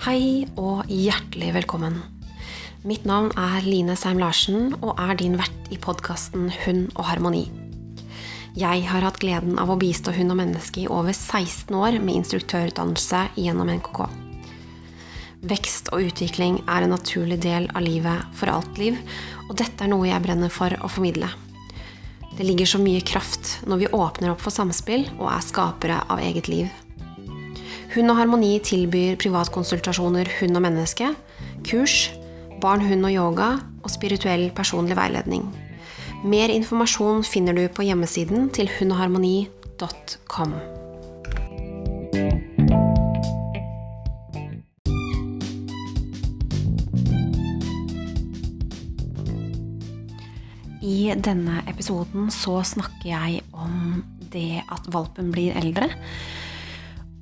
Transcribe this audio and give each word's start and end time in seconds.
Hei 0.00 0.46
og 0.56 0.88
hjertelig 0.88 1.50
velkommen. 1.52 1.98
Mitt 2.88 3.02
navn 3.04 3.34
er 3.36 3.66
Line 3.66 3.92
Seim 4.00 4.16
Larsen 4.16 4.70
og 4.78 4.94
er 4.96 5.12
din 5.20 5.34
vert 5.36 5.68
i 5.68 5.76
podkasten 5.76 6.46
Hund 6.62 6.86
og 6.94 7.04
harmoni. 7.10 7.42
Jeg 8.56 8.86
har 8.88 9.04
hatt 9.04 9.20
gleden 9.20 9.60
av 9.60 9.68
å 9.68 9.76
bistå 9.76 10.16
hund 10.16 10.32
og 10.32 10.40
menneske 10.40 10.86
i 10.86 10.88
over 10.88 11.12
16 11.12 11.76
år 11.76 12.00
med 12.00 12.16
instruktørutdannelse 12.22 13.26
gjennom 13.44 13.68
NKK. 13.76 14.00
Vekst 15.52 15.92
og 15.92 16.08
utvikling 16.08 16.62
er 16.64 16.88
en 16.88 16.96
naturlig 16.96 17.42
del 17.44 17.68
av 17.68 17.84
livet 17.84 18.24
for 18.40 18.56
alt 18.56 18.80
liv, 18.80 18.96
og 19.50 19.58
dette 19.60 19.84
er 19.84 19.92
noe 19.92 20.08
jeg 20.08 20.24
brenner 20.24 20.48
for 20.48 20.80
å 20.80 20.88
formidle. 20.88 21.28
Det 22.38 22.48
ligger 22.48 22.72
så 22.72 22.80
mye 22.80 23.04
kraft 23.04 23.58
når 23.68 23.84
vi 23.84 23.96
åpner 24.00 24.32
opp 24.32 24.40
for 24.48 24.62
samspill 24.62 25.10
og 25.18 25.26
er 25.28 25.44
skapere 25.44 26.06
av 26.08 26.24
eget 26.24 26.48
liv. 26.48 26.79
Hund 27.90 28.06
og 28.12 28.20
Harmoni 28.20 28.52
tilbyr 28.62 29.16
privatkonsultasjoner 29.18 30.28
hund 30.38 30.54
og 30.54 30.62
menneske, 30.62 31.08
kurs, 31.66 32.12
barn, 32.62 32.84
hund 32.86 33.02
og 33.08 33.10
yoga 33.10 33.48
og 33.82 33.90
spirituell 33.90 34.44
personlig 34.54 34.94
veiledning. 34.94 35.48
Mer 36.22 36.52
informasjon 36.54 37.24
finner 37.26 37.56
du 37.56 37.64
på 37.66 37.82
hjemmesiden 37.88 38.46
til 38.54 38.70
hundogharmoni.com. 38.76 40.54
I 50.80 51.10
denne 51.18 51.64
episoden 51.66 52.30
så 52.30 52.60
snakker 52.62 53.10
jeg 53.10 53.42
om 53.50 54.04
det 54.30 54.62
at 54.70 54.86
valpen 54.94 55.34
blir 55.34 55.58
eldre. 55.58 55.90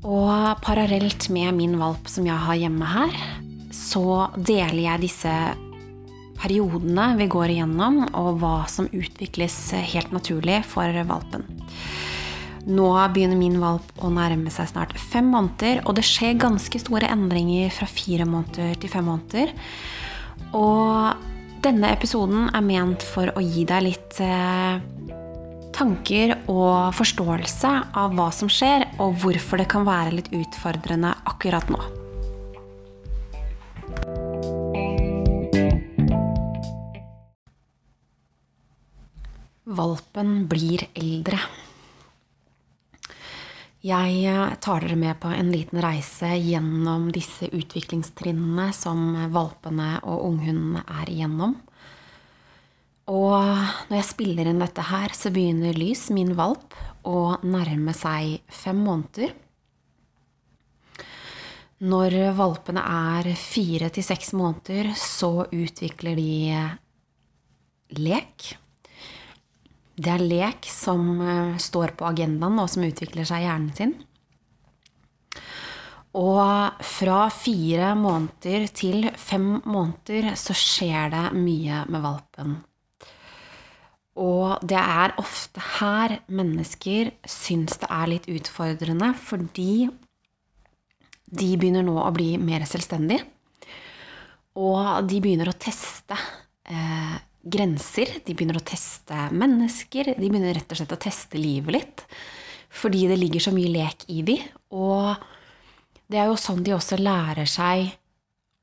Og 0.07 0.61
parallelt 0.63 1.27
med 1.35 1.57
min 1.57 1.79
valp 1.81 2.07
som 2.11 2.27
jeg 2.29 2.39
har 2.39 2.59
hjemme 2.61 2.87
her, 2.87 3.17
så 3.75 4.29
deler 4.37 4.85
jeg 4.85 5.05
disse 5.09 5.33
periodene 6.39 7.09
vi 7.19 7.27
går 7.31 7.55
igjennom, 7.57 8.05
og 8.15 8.39
hva 8.39 8.61
som 8.71 8.87
utvikles 8.95 9.57
helt 9.91 10.13
naturlig 10.15 10.61
for 10.71 11.01
valpen. 11.09 11.47
Nå 12.69 12.89
begynner 13.15 13.39
min 13.41 13.57
valp 13.63 13.91
å 14.05 14.11
nærme 14.13 14.53
seg 14.53 14.71
snart 14.71 14.95
fem 15.01 15.31
måneder, 15.33 15.83
og 15.87 15.97
det 15.99 16.07
skjer 16.07 16.39
ganske 16.39 16.79
store 16.83 17.09
endringer 17.11 17.73
fra 17.75 17.89
fire 17.91 18.27
måneder 18.29 18.77
til 18.79 18.93
fem 18.93 19.09
måneder. 19.09 19.55
Og 20.55 21.27
denne 21.65 21.91
episoden 21.91 22.51
er 22.53 22.63
ment 22.63 23.03
for 23.03 23.33
å 23.35 23.43
gi 23.43 23.65
deg 23.67 23.87
litt 23.89 24.21
eh, 24.23 24.79
tanker 25.79 26.35
og 26.51 26.91
forståelse 26.99 27.71
av 28.01 28.17
hva 28.19 28.29
som 28.35 28.51
skjer, 28.51 28.85
og 28.99 29.15
hvorfor 29.23 29.61
det 29.61 29.69
kan 29.71 29.87
være 29.87 30.17
litt 30.17 30.33
utfordrende 30.35 31.13
akkurat 31.31 31.71
nå. 31.71 31.79
Valpen 39.79 40.47
blir 40.51 40.89
eldre. 40.97 41.39
Jeg 43.85 44.47
tar 44.65 44.83
dere 44.83 44.97
med 44.99 45.21
på 45.23 45.31
en 45.31 45.53
liten 45.55 45.79
reise 45.85 46.33
gjennom 46.35 47.13
disse 47.15 47.47
utviklingstrinnene 47.47 48.73
som 48.75 49.13
valpene 49.31 50.01
og 50.03 50.25
unghundene 50.33 50.83
er 50.99 51.13
igjennom. 51.13 51.55
Og 53.09 53.41
når 53.89 53.95
jeg 53.97 54.09
spiller 54.11 54.51
inn 54.51 54.61
dette 54.61 54.85
her, 54.85 55.15
så 55.17 55.33
begynner 55.33 55.77
Lys, 55.77 56.09
min 56.13 56.35
valp, 56.37 56.77
å 57.09 57.39
nærme 57.41 57.95
seg 57.97 58.43
fem 58.53 58.83
måneder. 58.85 59.33
Når 61.89 62.17
valpene 62.37 62.83
er 62.83 63.31
fire 63.39 63.89
til 63.95 64.05
seks 64.05 64.35
måneder, 64.37 64.91
så 64.99 65.47
utvikler 65.47 66.19
de 66.19 68.01
lek. 68.03 68.51
Det 69.99 70.11
er 70.13 70.29
lek 70.29 70.69
som 70.69 71.23
står 71.63 71.97
på 71.97 72.11
agendaen, 72.11 72.61
og 72.61 72.69
som 72.69 72.85
utvikler 72.85 73.25
seg 73.29 73.41
i 73.41 73.49
hjernen 73.49 73.73
sin. 73.79 73.97
Og 76.19 76.83
fra 76.85 77.29
fire 77.33 77.95
måneder 77.97 78.67
til 78.75 79.07
fem 79.17 79.55
måneder 79.65 80.35
så 80.41 80.57
skjer 80.57 81.15
det 81.15 81.29
mye 81.39 81.85
med 81.89 82.03
valpen. 82.05 82.59
Og 84.19 84.59
det 84.67 84.79
er 84.79 85.15
ofte 85.21 85.63
her 85.79 86.19
mennesker 86.27 87.13
syns 87.29 87.79
det 87.79 87.89
er 87.93 88.11
litt 88.11 88.27
utfordrende, 88.31 89.13
fordi 89.15 89.87
de 91.29 91.49
begynner 91.61 91.85
nå 91.87 91.95
å 92.01 92.11
bli 92.15 92.33
mer 92.41 92.65
selvstendige. 92.67 93.23
Og 94.59 95.07
de 95.07 95.21
begynner 95.23 95.53
å 95.53 95.59
teste 95.61 96.17
eh, 96.67 97.17
grenser, 97.47 98.17
de 98.25 98.35
begynner 98.35 98.59
å 98.59 98.67
teste 98.67 99.29
mennesker. 99.31 100.15
De 100.17 100.27
begynner 100.27 100.57
rett 100.57 100.73
og 100.75 100.81
slett 100.81 100.97
å 100.97 101.01
teste 101.01 101.39
livet 101.39 101.77
litt. 101.77 102.05
Fordi 102.75 103.07
det 103.09 103.21
ligger 103.21 103.45
så 103.45 103.53
mye 103.55 103.71
lek 103.71 104.09
i 104.11 104.25
de. 104.27 104.39
Og 104.75 105.15
det 106.11 106.19
er 106.19 106.33
jo 106.33 106.41
sånn 106.41 106.65
de 106.67 106.75
også 106.75 106.99
lærer 107.01 107.49
seg 107.49 107.93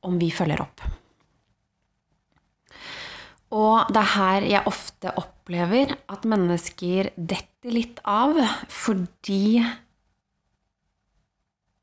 om 0.06 0.20
vi 0.20 0.34
følger 0.34 0.66
opp. 0.66 0.84
Og 3.56 3.94
det 3.94 4.02
er 4.02 4.14
her 4.18 4.50
jeg 4.50 4.68
ofte 4.68 5.14
opplever 5.14 5.35
at 5.46 6.26
mennesker 6.26 7.12
detter 7.16 7.72
litt 7.72 8.00
av 8.04 8.34
fordi 8.72 9.62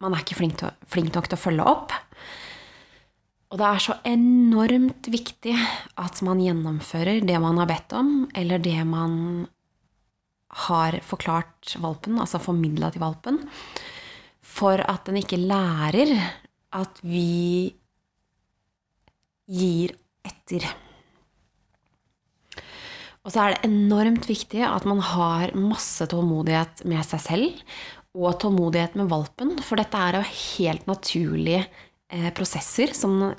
man 0.03 0.15
er 0.15 0.25
ikke 0.25 0.39
flink, 0.41 0.57
til, 0.59 0.73
flink 0.91 1.15
nok 1.15 1.29
til 1.31 1.39
å 1.39 1.43
følge 1.45 1.67
opp. 1.71 1.95
Og 3.53 3.61
det 3.61 3.69
er 3.69 3.83
så 3.85 3.95
enormt 4.09 5.07
viktig 5.13 5.55
at 6.01 6.23
man 6.27 6.41
gjennomfører 6.43 7.23
det 7.23 7.39
man 7.39 7.61
har 7.61 7.69
bedt 7.71 7.95
om, 7.95 8.13
eller 8.35 8.59
det 8.59 8.81
man 8.89 9.47
har 10.67 10.99
forklart 11.07 11.77
valpen, 11.81 12.19
altså 12.19 12.43
formidla 12.43 12.91
til 12.93 13.05
valpen, 13.05 13.39
for 14.43 14.83
at 14.83 15.07
den 15.07 15.21
ikke 15.23 15.39
lærer 15.41 16.11
at 16.73 16.99
vi 17.05 17.71
gir 19.53 19.95
etter. 20.27 20.67
Og 23.23 23.31
så 23.31 23.43
er 23.43 23.55
det 23.55 23.69
enormt 23.69 24.27
viktig 24.27 24.65
at 24.67 24.87
man 24.89 25.03
har 25.05 25.55
masse 25.55 26.07
tålmodighet 26.11 26.83
med 26.91 27.05
seg 27.07 27.23
selv 27.23 27.77
og 28.13 28.37
tålmodighet 28.43 28.99
med 28.99 29.09
valpen, 29.09 29.55
for 29.65 29.81
dette 29.81 29.97
er 29.97 30.19
jo 30.19 30.25
helt 30.27 30.89
naturlige 30.91 31.63
eh, 32.13 32.29
prosesser 32.37 32.93
som 32.97 33.31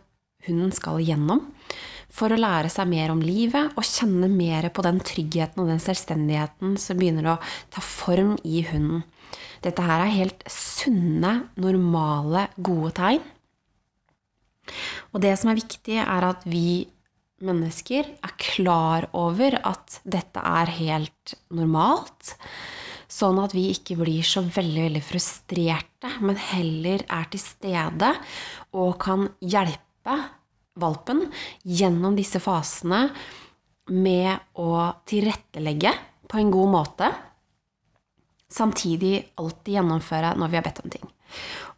hunden 0.47 0.71
skal 0.75 1.03
gjennom 1.03 1.43
for 2.13 2.33
å 2.33 2.37
lære 2.37 2.69
seg 2.69 2.89
mer 2.89 3.11
om 3.13 3.21
livet 3.25 3.73
og 3.73 3.87
kjenne 3.87 4.29
mer 4.29 4.69
på 4.73 4.85
den 4.85 4.99
tryggheten 5.03 5.63
og 5.63 5.69
den 5.71 5.81
selvstendigheten 5.81 6.75
som 6.81 6.99
begynner 6.99 7.31
å 7.33 7.39
ta 7.73 7.81
form 7.83 8.35
i 8.45 8.61
hunden. 8.69 9.01
Dette 9.65 9.85
her 9.85 10.03
er 10.03 10.13
helt 10.13 10.43
sunne, 10.51 11.47
normale, 11.57 12.47
gode 12.61 12.93
tegn. 12.99 13.23
Og 15.13 15.23
det 15.23 15.33
som 15.39 15.51
er 15.51 15.59
viktig, 15.59 15.97
er 16.03 16.27
at 16.29 16.45
vi 16.49 16.85
mennesker 17.43 18.07
er 18.23 18.33
klar 18.39 19.07
over 19.17 19.57
at 19.67 19.99
dette 20.03 20.41
er 20.41 20.71
helt 20.79 21.35
normalt. 21.53 22.35
Sånn 23.11 23.37
at 23.43 23.53
vi 23.53 23.67
ikke 23.73 23.97
blir 23.99 24.25
så 24.25 24.41
veldig, 24.41 24.87
veldig 24.87 25.03
frustrerte, 25.05 26.15
men 26.25 26.39
heller 26.39 27.03
er 27.05 27.27
til 27.29 27.43
stede 27.43 28.09
og 28.73 28.95
kan 29.03 29.27
hjelpe 29.43 30.17
valpen 30.81 31.27
gjennom 31.61 32.17
disse 32.17 32.41
fasene 32.41 33.05
med 33.93 34.57
å 34.57 34.71
tilrettelegge 35.09 35.91
på 36.31 36.39
en 36.41 36.51
god 36.53 36.71
måte. 36.73 37.11
Samtidig 38.53 39.19
alltid 39.41 39.77
gjennomføre 39.77 40.33
når 40.39 40.49
vi 40.49 40.59
har 40.59 40.65
bedt 40.65 40.81
om 40.83 40.93
ting. 40.93 41.05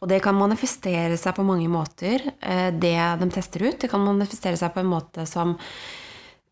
Og 0.05 0.11
det 0.11 0.21
kan 0.21 0.37
manifestere 0.37 1.17
seg 1.17 1.33
på 1.33 1.43
mange 1.47 1.65
måter, 1.65 2.21
eh, 2.45 2.69
det 2.69 2.93
de 3.17 3.29
tester 3.33 3.65
ut. 3.65 3.79
Det 3.81 3.89
kan 3.89 4.03
manifestere 4.05 4.59
seg 4.59 4.69
på 4.75 4.83
en 4.83 4.91
måte 4.93 5.25
som 5.25 5.57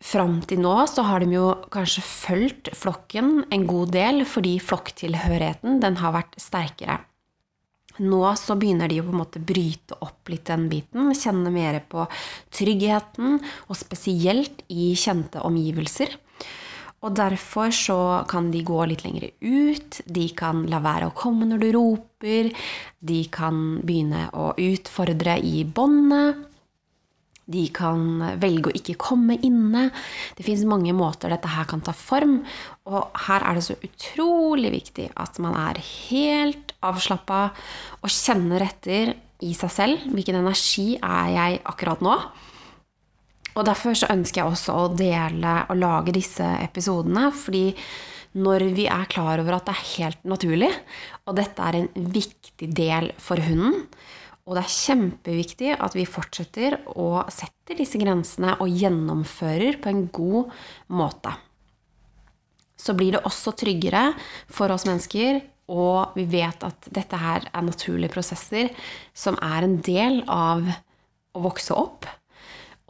Fram 0.03 0.41
til 0.43 0.59
nå 0.59 0.73
så 0.91 1.05
har 1.07 1.23
de 1.23 1.37
jo 1.37 1.45
kanskje 1.71 2.01
fulgt 2.03 2.69
flokken 2.75 3.45
en 3.55 3.61
god 3.63 3.93
del, 3.95 4.25
fordi 4.27 4.57
flokktilhørigheten 4.59 5.77
den 5.79 5.95
har 6.01 6.11
vært 6.11 6.35
sterkere. 6.43 6.97
Nå 8.03 8.19
så 8.35 8.57
begynner 8.59 8.91
de 8.91 8.99
å 8.99 9.05
på 9.05 9.13
en 9.13 9.21
måte 9.21 9.39
bryte 9.39 9.95
opp 10.03 10.27
litt 10.27 10.49
den 10.49 10.65
biten, 10.67 11.13
kjenne 11.15 11.53
mer 11.55 11.79
på 11.87 12.03
tryggheten, 12.51 13.39
og 13.69 13.79
spesielt 13.79 14.65
i 14.67 14.91
kjente 14.99 15.39
omgivelser. 15.39 16.17
Og 17.03 17.11
derfor 17.17 17.73
så 17.75 17.97
kan 18.31 18.47
de 18.53 18.63
gå 18.63 18.79
litt 18.87 19.03
lenger 19.03 19.27
ut, 19.43 19.99
de 20.07 20.29
kan 20.37 20.63
la 20.71 20.79
være 20.83 21.09
å 21.09 21.15
komme 21.17 21.47
når 21.49 21.59
du 21.59 21.69
roper, 21.75 22.49
de 23.03 23.19
kan 23.33 23.59
begynne 23.83 24.29
å 24.31 24.53
utfordre 24.55 25.35
i 25.43 25.63
båndet. 25.67 26.49
De 27.43 27.65
kan 27.75 28.21
velge 28.39 28.71
å 28.71 28.77
ikke 28.77 28.95
komme 28.95 29.35
inne. 29.43 29.89
Det 30.37 30.45
fins 30.47 30.63
mange 30.63 30.93
måter 30.95 31.33
dette 31.33 31.51
her 31.51 31.67
kan 31.67 31.83
ta 31.83 31.91
form. 31.91 32.37
Og 32.87 33.19
her 33.25 33.43
er 33.43 33.59
det 33.59 33.65
så 33.65 33.75
utrolig 33.83 34.71
viktig 34.71 35.09
at 35.19 35.41
man 35.43 35.57
er 35.59 35.81
helt 35.83 36.71
avslappa 36.83 37.41
og 37.99 38.07
kjenner 38.15 38.63
etter 38.63 39.11
i 39.43 39.51
seg 39.59 39.75
selv. 39.75 40.07
Hvilken 40.15 40.39
energi 40.39 40.93
er 41.03 41.35
jeg 41.35 41.61
akkurat 41.67 42.03
nå? 42.05 42.15
Og 43.53 43.67
derfor 43.67 43.95
så 43.97 44.09
ønsker 44.13 44.41
jeg 44.41 44.49
også 44.49 44.75
å 44.75 44.89
dele 44.97 45.59
og 45.69 45.77
lage 45.77 46.15
disse 46.15 46.47
episodene. 46.63 47.27
Fordi 47.35 47.67
når 48.33 48.65
vi 48.73 48.87
er 48.89 49.09
klar 49.11 49.41
over 49.41 49.59
at 49.59 49.67
det 49.69 49.75
er 49.75 49.89
helt 49.93 50.27
naturlig, 50.27 50.71
og 51.27 51.37
dette 51.37 51.69
er 51.69 51.79
en 51.79 52.11
viktig 52.15 52.69
del 52.73 53.11
for 53.21 53.41
hunden, 53.43 53.85
og 54.43 54.57
det 54.57 54.65
er 54.65 54.75
kjempeviktig 54.75 55.71
at 55.77 55.93
vi 55.95 56.03
fortsetter 56.09 56.75
å 56.99 57.23
sette 57.31 57.77
disse 57.77 57.99
grensene 58.01 58.57
og 58.59 58.73
gjennomfører 58.73 59.77
på 59.79 59.91
en 59.91 60.01
god 60.11 60.51
måte. 60.91 61.31
Så 62.75 62.95
blir 62.97 63.15
det 63.15 63.23
også 63.23 63.53
tryggere 63.55 64.09
for 64.51 64.73
oss 64.73 64.83
mennesker, 64.89 65.39
og 65.71 66.17
vi 66.17 66.25
vet 66.27 66.65
at 66.67 66.89
dette 66.91 67.15
her 67.21 67.45
er 67.47 67.63
naturlige 67.63 68.11
prosesser 68.11 68.73
som 69.15 69.37
er 69.39 69.63
en 69.63 69.77
del 69.85 70.19
av 70.27 70.65
å 70.67 71.45
vokse 71.45 71.77
opp, 71.77 72.09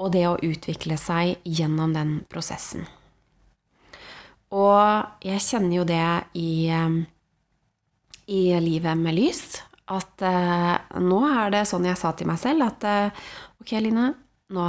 og 0.04 0.12
det 0.12 0.26
å 0.28 0.40
utvikle 0.44 0.98
seg 1.00 1.40
gjennom 1.48 1.94
den 1.96 2.18
prosessen. 2.32 2.84
Og 4.54 5.24
jeg 5.26 5.42
kjenner 5.42 5.80
jo 5.80 5.86
det 5.88 6.08
i, 6.38 6.68
i 8.30 8.42
livet 8.62 9.00
med 9.00 9.16
lys 9.18 9.46
at 9.92 10.24
eh, 10.24 11.00
nå 11.04 11.20
er 11.28 11.54
det 11.54 11.64
sånn 11.68 11.88
jeg 11.90 12.00
sa 12.00 12.14
til 12.16 12.30
meg 12.30 12.40
selv 12.40 12.68
at 12.68 12.86
eh, 12.88 13.24
ok, 13.64 13.74
Line, 13.84 14.12
nå 14.56 14.68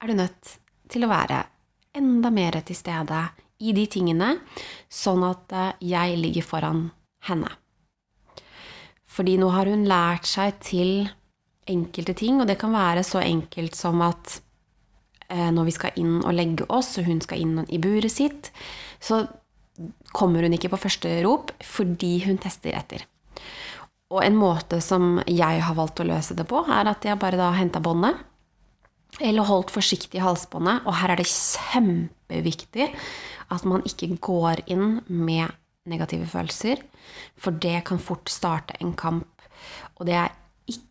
er 0.00 0.08
du 0.08 0.16
nødt 0.16 0.54
til 0.90 1.04
å 1.04 1.10
være 1.10 1.42
enda 1.96 2.30
mer 2.32 2.60
til 2.64 2.78
stede 2.78 3.20
i 3.60 3.74
de 3.76 3.84
tingene, 3.90 4.36
sånn 4.88 5.24
at 5.28 5.52
eh, 5.52 5.72
jeg 5.92 6.20
ligger 6.20 6.46
foran 6.46 6.86
henne. 7.28 7.50
Fordi 9.10 9.36
nå 9.42 9.50
har 9.52 9.68
hun 9.68 9.88
lært 9.90 10.28
seg 10.30 10.60
til 10.64 10.92
enkelte 11.70 12.14
ting, 12.16 12.40
og 12.40 12.48
det 12.48 12.56
kan 12.60 12.72
være 12.72 13.02
så 13.06 13.20
enkelt 13.22 13.76
som 13.76 14.00
at 14.06 14.38
eh, 14.38 14.49
når 15.30 15.68
vi 15.68 15.74
skal 15.76 15.98
inn 16.00 16.16
og 16.24 16.34
legge 16.34 16.66
oss, 16.74 16.96
og 16.98 17.06
hun 17.06 17.20
skal 17.22 17.38
inn 17.38 17.60
i 17.70 17.78
buret 17.78 18.10
sitt, 18.10 18.50
så 18.98 19.22
kommer 20.12 20.42
hun 20.44 20.56
ikke 20.56 20.72
på 20.72 20.80
første 20.82 21.12
rop 21.24 21.52
fordi 21.64 22.16
hun 22.26 22.40
tester 22.42 22.74
etter. 22.76 23.06
Og 24.10 24.24
en 24.24 24.38
måte 24.38 24.80
som 24.82 25.20
jeg 25.30 25.62
har 25.62 25.76
valgt 25.78 26.02
å 26.02 26.08
løse 26.08 26.34
det 26.34 26.48
på, 26.50 26.64
er 26.66 26.90
at 26.90 27.06
jeg 27.06 27.20
bare 27.22 27.38
da 27.38 27.52
henta 27.54 27.82
båndet. 27.82 28.18
Eller 29.22 29.46
holdt 29.46 29.70
forsiktig 29.74 30.18
i 30.18 30.24
halsbåndet. 30.24 30.82
Og 30.86 30.96
her 30.98 31.12
er 31.12 31.20
det 31.20 31.30
kjempeviktig 31.30 32.88
at 33.54 33.66
man 33.66 33.84
ikke 33.86 34.10
går 34.22 34.64
inn 34.70 35.00
med 35.06 35.54
negative 35.90 36.26
følelser. 36.30 36.82
For 37.38 37.54
det 37.54 37.84
kan 37.86 38.02
fort 38.02 38.30
starte 38.30 38.74
en 38.82 38.96
kamp. 38.98 39.30
Og 39.98 40.08
det 40.10 40.18
er 40.18 40.34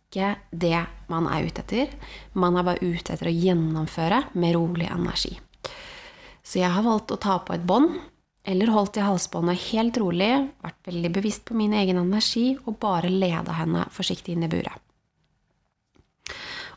ikke 0.09 0.35
det 0.49 0.81
man 1.09 1.27
er 1.29 1.45
ute 1.45 1.61
etter. 1.61 1.91
Man 2.33 2.57
er 2.57 2.65
bare 2.65 2.81
ute 2.81 3.13
etter 3.13 3.29
å 3.29 3.35
gjennomføre 3.35 4.23
med 4.33 4.55
rolig 4.57 4.89
energi. 4.89 5.35
Så 6.41 6.63
jeg 6.63 6.73
har 6.73 6.85
valgt 6.85 7.13
å 7.13 7.19
ta 7.21 7.37
på 7.45 7.53
et 7.53 7.65
bånd 7.67 7.93
eller 8.49 8.71
holdt 8.73 8.97
i 8.97 9.05
halsbåndet 9.05 9.67
helt 9.69 9.97
rolig, 10.01 10.31
vært 10.63 10.87
veldig 10.89 11.11
bevisst 11.13 11.43
på 11.45 11.57
min 11.57 11.75
egen 11.77 11.99
energi 12.01 12.55
og 12.65 12.79
bare 12.81 13.11
leda 13.11 13.53
henne 13.59 13.85
forsiktig 13.93 14.33
inn 14.33 14.47
i 14.47 14.49
buret. 14.49 14.73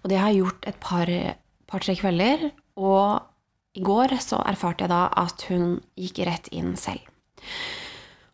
Og 0.03 0.11
det 0.11 0.19
har 0.19 0.33
jeg 0.33 0.43
gjort 0.43 0.67
et 0.69 0.81
par-tre 0.83 1.21
par, 1.71 1.87
kvelder, 1.87 2.51
og 2.77 3.23
i 3.79 3.81
går 3.81 4.19
så 4.21 4.43
erfarte 4.45 4.85
jeg 4.85 4.93
da 4.93 5.07
at 5.23 5.47
hun 5.49 5.79
gikk 5.97 6.21
rett 6.29 6.51
inn 6.53 6.75
selv. 6.77 7.07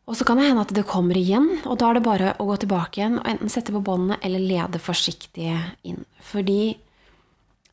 Og 0.09 0.17
så 0.17 0.25
kan 0.25 0.41
det 0.41 0.47
hende 0.49 0.65
at 0.65 0.73
det 0.73 0.87
kommer 0.89 1.19
igjen, 1.21 1.51
og 1.69 1.77
da 1.81 1.91
er 1.91 1.99
det 1.99 2.07
bare 2.07 2.31
å 2.41 2.47
gå 2.49 2.57
tilbake 2.63 2.97
igjen 2.97 3.19
og 3.21 3.27
enten 3.29 3.53
sette 3.53 3.75
på 3.75 3.83
båndene 3.85 4.17
eller 4.25 4.41
lede 4.41 4.81
forsiktig 4.81 5.51
inn. 5.85 6.01
Fordi 6.25 6.79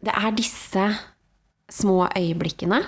det 0.04 0.12
er 0.12 0.36
disse 0.36 0.90
små 1.72 2.10
øyeblikkene 2.12 2.82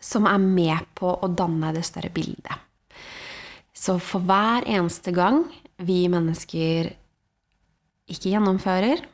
som 0.00 0.24
er 0.30 0.40
med 0.40 0.88
på 0.96 1.10
å 1.12 1.28
danne 1.28 1.74
det 1.76 1.84
større 1.84 2.10
bildet. 2.14 2.56
Så 3.76 3.98
for 4.02 4.24
hver 4.24 4.64
eneste 4.66 5.12
gang 5.14 5.44
vi 5.84 6.06
mennesker 6.10 6.88
ikke 8.08 8.32
gjennomfører, 8.32 9.04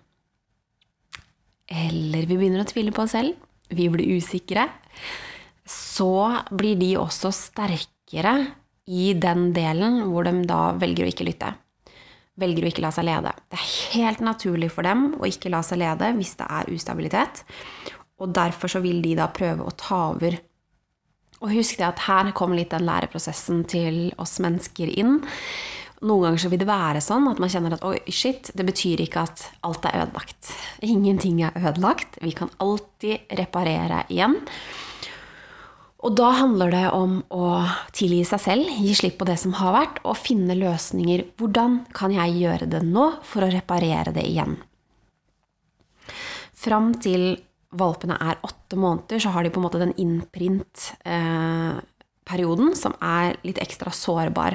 eller 1.75 2.29
vi 2.29 2.37
begynner 2.39 2.63
å 2.63 2.69
tvile 2.69 2.95
på 2.95 3.03
oss 3.05 3.17
selv, 3.17 3.35
vi 3.75 3.89
blir 3.91 4.21
usikre, 4.21 4.69
så 5.67 6.45
blir 6.55 6.79
de 6.79 6.95
også 7.01 7.33
sterkere 7.35 8.37
i 8.91 9.13
den 9.17 9.53
delen 9.57 10.03
hvor 10.11 10.27
de 10.29 10.43
da 10.49 10.75
velger 10.79 11.07
å 11.07 11.13
ikke 11.13 11.27
lytte. 11.29 11.53
Velger 12.41 12.67
å 12.67 12.71
ikke 12.73 12.83
la 12.83 12.91
seg 12.95 13.07
lede. 13.07 13.31
Det 13.51 13.61
er 13.61 13.75
helt 13.95 14.25
naturlig 14.27 14.73
for 14.75 14.87
dem 14.87 15.13
å 15.21 15.29
ikke 15.29 15.53
la 15.55 15.63
seg 15.65 15.81
lede 15.85 16.11
hvis 16.17 16.35
det 16.41 16.49
er 16.51 16.73
ustabilitet. 16.75 17.45
Og 18.21 18.35
derfor 18.35 18.71
så 18.71 18.83
vil 18.85 19.01
de 19.05 19.15
da 19.19 19.29
prøve 19.33 19.67
å 19.67 19.77
ta 19.79 20.09
over 20.15 20.37
og 21.45 21.53
husk 21.53 21.77
det 21.77 21.85
at 21.85 22.05
her 22.07 22.31
kom 22.37 22.55
litt 22.57 22.73
den 22.73 22.87
læreprosessen 22.89 23.65
til 23.69 24.07
oss 24.23 24.39
mennesker 24.41 24.89
inn. 24.89 25.19
Noen 26.05 26.29
ganger 26.29 26.41
så 26.41 26.51
vil 26.53 26.61
det 26.63 26.69
være 26.69 27.03
sånn 27.05 27.27
at 27.29 27.41
man 27.43 27.53
kjenner 27.53 27.77
at 27.77 27.85
oi, 27.85 27.99
shit, 28.13 28.49
det 28.57 28.65
betyr 28.65 29.03
ikke 29.05 29.27
at 29.27 29.45
alt 29.67 29.85
er 29.89 30.07
ødelagt. 30.07 30.53
Ingenting 30.85 31.43
er 31.45 31.57
ødelagt. 31.61 32.17
Vi 32.25 32.33
kan 32.37 32.53
alltid 32.65 33.29
reparere 33.41 34.05
igjen. 34.13 34.39
Og 36.05 36.13
da 36.19 36.27
handler 36.37 36.73
det 36.75 36.83
om 36.93 37.13
å 37.33 37.47
tilgi 37.97 38.25
seg 38.29 38.41
selv, 38.43 38.69
gi 38.77 38.93
slipp 38.97 39.17
på 39.21 39.27
det 39.29 39.37
som 39.41 39.53
har 39.57 39.73
vært, 39.73 40.01
og 40.05 40.19
finne 40.21 40.55
løsninger. 40.59 41.25
Hvordan 41.41 41.79
kan 41.97 42.13
jeg 42.13 42.37
gjøre 42.43 42.67
det 42.69 42.83
nå 42.85 43.07
for 43.25 43.45
å 43.47 43.53
reparere 43.53 44.13
det 44.13 44.25
igjen? 44.29 44.59
Fram 46.65 46.95
til 47.01 47.37
valpene 47.75 48.15
er 48.21 48.37
åtte 48.45 48.77
måneder, 48.79 49.19
så 49.21 49.29
har 49.33 49.43
de 49.45 49.51
på 49.53 49.59
en 49.61 49.67
måte 49.67 49.79
den 49.81 49.95
innprint-perioden 50.01 52.69
eh, 52.71 52.79
som 52.79 52.93
er 53.01 53.37
litt 53.47 53.59
ekstra 53.65 53.91
sårbar. 53.97 54.53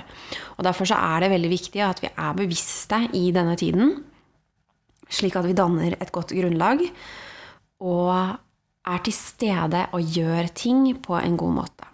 Og 0.57 0.63
Derfor 0.69 0.85
så 0.89 0.95
er 1.01 1.17
det 1.25 1.33
veldig 1.33 1.51
viktig 1.55 1.81
at 1.85 1.99
vi 2.05 2.09
er 2.13 2.33
bevisste 2.37 2.97
i 3.17 3.31
denne 3.35 3.55
tiden, 3.59 3.85
slik 5.09 5.35
at 5.39 5.47
vi 5.49 5.57
danner 5.57 5.91
et 5.97 6.13
godt 6.13 6.31
grunnlag 6.37 6.79
og 7.81 8.13
er 8.89 9.05
til 9.05 9.15
stede 9.15 9.85
og 9.95 10.17
gjør 10.17 10.49
ting 10.55 10.83
på 11.03 11.17
en 11.19 11.37
god 11.39 11.55
måte. 11.61 11.87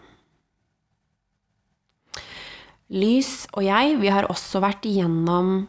Lys 2.95 3.47
og 3.55 3.65
jeg, 3.65 3.95
vi 3.97 4.11
har 4.13 4.27
også 4.29 4.61
vært 4.61 4.85
igjennom 4.85 5.65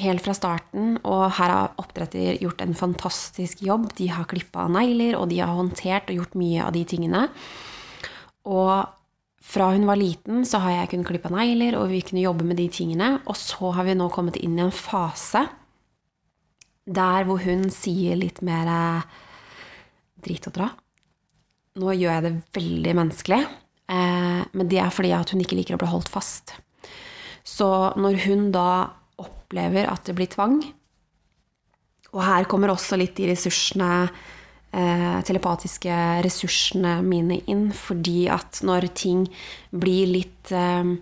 helt 0.00 0.22
fra 0.24 0.34
starten. 0.36 0.96
Og 1.06 1.26
her 1.38 1.52
har 1.52 1.76
oppdretter 1.80 2.40
gjort 2.42 2.62
en 2.64 2.76
fantastisk 2.76 3.62
jobb. 3.64 3.90
De 3.98 4.08
har 4.12 4.28
klippa 4.30 4.66
negler, 4.72 5.16
og 5.18 5.30
de 5.30 5.40
har 5.42 5.54
håndtert 5.54 6.10
og 6.10 6.22
gjort 6.22 6.38
mye 6.40 6.64
av 6.64 6.74
de 6.76 6.84
tingene. 6.88 7.26
Og 8.50 8.74
fra 9.50 9.70
hun 9.72 9.86
var 9.88 9.98
liten, 9.98 10.44
så 10.46 10.60
har 10.62 10.76
jeg 10.76 10.92
kunnet 10.92 11.08
klippe 11.08 11.32
negler, 11.32 11.78
og 11.78 11.88
vi 11.92 12.02
kunne 12.04 12.24
jobbe 12.24 12.46
med 12.46 12.60
de 12.60 12.68
tingene. 12.72 13.14
Og 13.26 13.38
så 13.38 13.72
har 13.76 13.88
vi 13.88 13.96
nå 13.98 14.10
kommet 14.12 14.38
inn 14.40 14.58
i 14.58 14.66
en 14.66 14.74
fase 14.74 15.46
der 16.90 17.26
hvor 17.28 17.38
hun 17.44 17.68
sier 17.70 18.16
litt 18.18 18.40
mer 18.42 18.66
eh, 18.66 19.18
drit 20.24 20.48
og 20.50 20.56
dra. 20.56 20.70
Nå 21.80 21.94
gjør 21.94 22.16
jeg 22.16 22.24
det 22.26 22.32
veldig 22.56 22.96
menneskelig, 22.98 23.40
eh, 23.94 24.40
men 24.52 24.70
det 24.70 24.80
er 24.82 24.94
fordi 24.94 25.12
at 25.16 25.30
hun 25.32 25.42
ikke 25.44 25.58
liker 25.58 25.76
å 25.76 25.82
bli 25.82 25.90
holdt 25.90 26.10
fast. 26.12 26.56
Så 27.46 27.68
når 27.98 28.24
hun 28.26 28.50
da 28.54 28.70
opplever 29.20 29.88
at 29.90 30.06
det 30.06 30.16
blir 30.18 30.30
tvang. 30.30 30.60
Og 32.10 32.22
her 32.24 32.46
kommer 32.50 32.72
også 32.72 32.98
litt 32.98 33.16
de 33.18 33.28
ressursene, 33.30 34.08
eh, 34.72 35.20
telepatiske 35.26 36.22
ressursene 36.24 37.00
mine 37.06 37.40
inn, 37.46 37.70
fordi 37.72 38.28
at 38.30 38.62
når 38.66 38.88
ting 38.94 39.26
blir 39.70 40.10
litt 40.10 40.52
eh, 40.52 40.96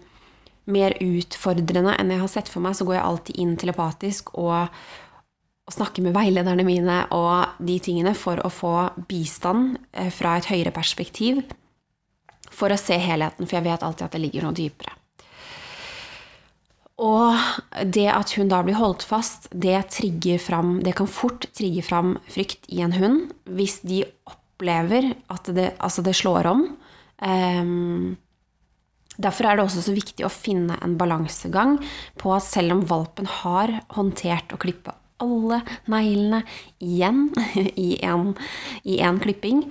mer 0.68 0.96
utfordrende 1.00 1.96
enn 1.96 2.12
jeg 2.12 2.20
har 2.20 2.32
sett 2.32 2.48
for 2.48 2.64
meg, 2.64 2.76
så 2.76 2.84
går 2.84 2.98
jeg 2.98 3.06
alltid 3.08 3.40
inn 3.40 3.56
telepatisk 3.56 4.34
og, 4.36 4.68
og 5.68 5.74
snakke 5.76 6.00
med 6.00 6.14
veilederne 6.16 6.64
mine 6.64 7.02
og 7.12 7.60
de 7.60 7.76
tingene 7.84 8.14
for 8.16 8.40
å 8.40 8.50
få 8.52 8.74
bistand 9.10 9.76
eh, 9.92 10.08
fra 10.08 10.38
et 10.38 10.48
høyere 10.48 10.72
perspektiv. 10.72 11.42
For 12.48 12.72
å 12.72 12.78
se 12.80 12.96
helheten, 12.96 13.44
for 13.44 13.58
jeg 13.58 13.66
vet 13.66 13.84
alltid 13.84 14.06
at 14.06 14.16
det 14.16 14.22
ligger 14.22 14.46
noe 14.46 14.56
dypere. 14.56 14.94
Og 17.04 17.36
det 17.84 18.08
at 18.10 18.32
hun 18.34 18.48
da 18.50 18.62
blir 18.66 18.78
holdt 18.78 19.04
fast, 19.06 19.46
det, 19.52 19.76
fram, 20.42 20.78
det 20.82 20.96
kan 20.98 21.06
fort 21.06 21.46
trigge 21.54 21.84
fram 21.86 22.16
frykt 22.32 22.64
i 22.74 22.80
en 22.82 22.96
hund 22.96 23.28
hvis 23.44 23.78
de 23.86 24.00
opplever 24.26 25.12
at 25.30 25.52
det, 25.54 25.68
altså 25.78 26.02
det 26.02 26.16
slår 26.18 26.48
om. 26.50 26.64
Um, 27.22 28.16
derfor 29.14 29.46
er 29.46 29.58
det 29.58 29.68
også 29.68 29.84
så 29.84 29.94
viktig 29.94 30.26
å 30.26 30.32
finne 30.32 30.80
en 30.82 30.96
balansegang 30.98 31.76
på 32.18 32.32
at 32.34 32.48
selv 32.48 32.74
om 32.74 32.82
valpen 32.88 33.30
har 33.44 33.76
håndtert 33.94 34.56
og 34.56 34.64
klippa 34.64 34.96
alle 35.22 35.62
neglene 35.90 36.42
igjen 36.84 37.28
i 37.86 37.90
en, 38.02 39.20
klipping, 39.22 39.64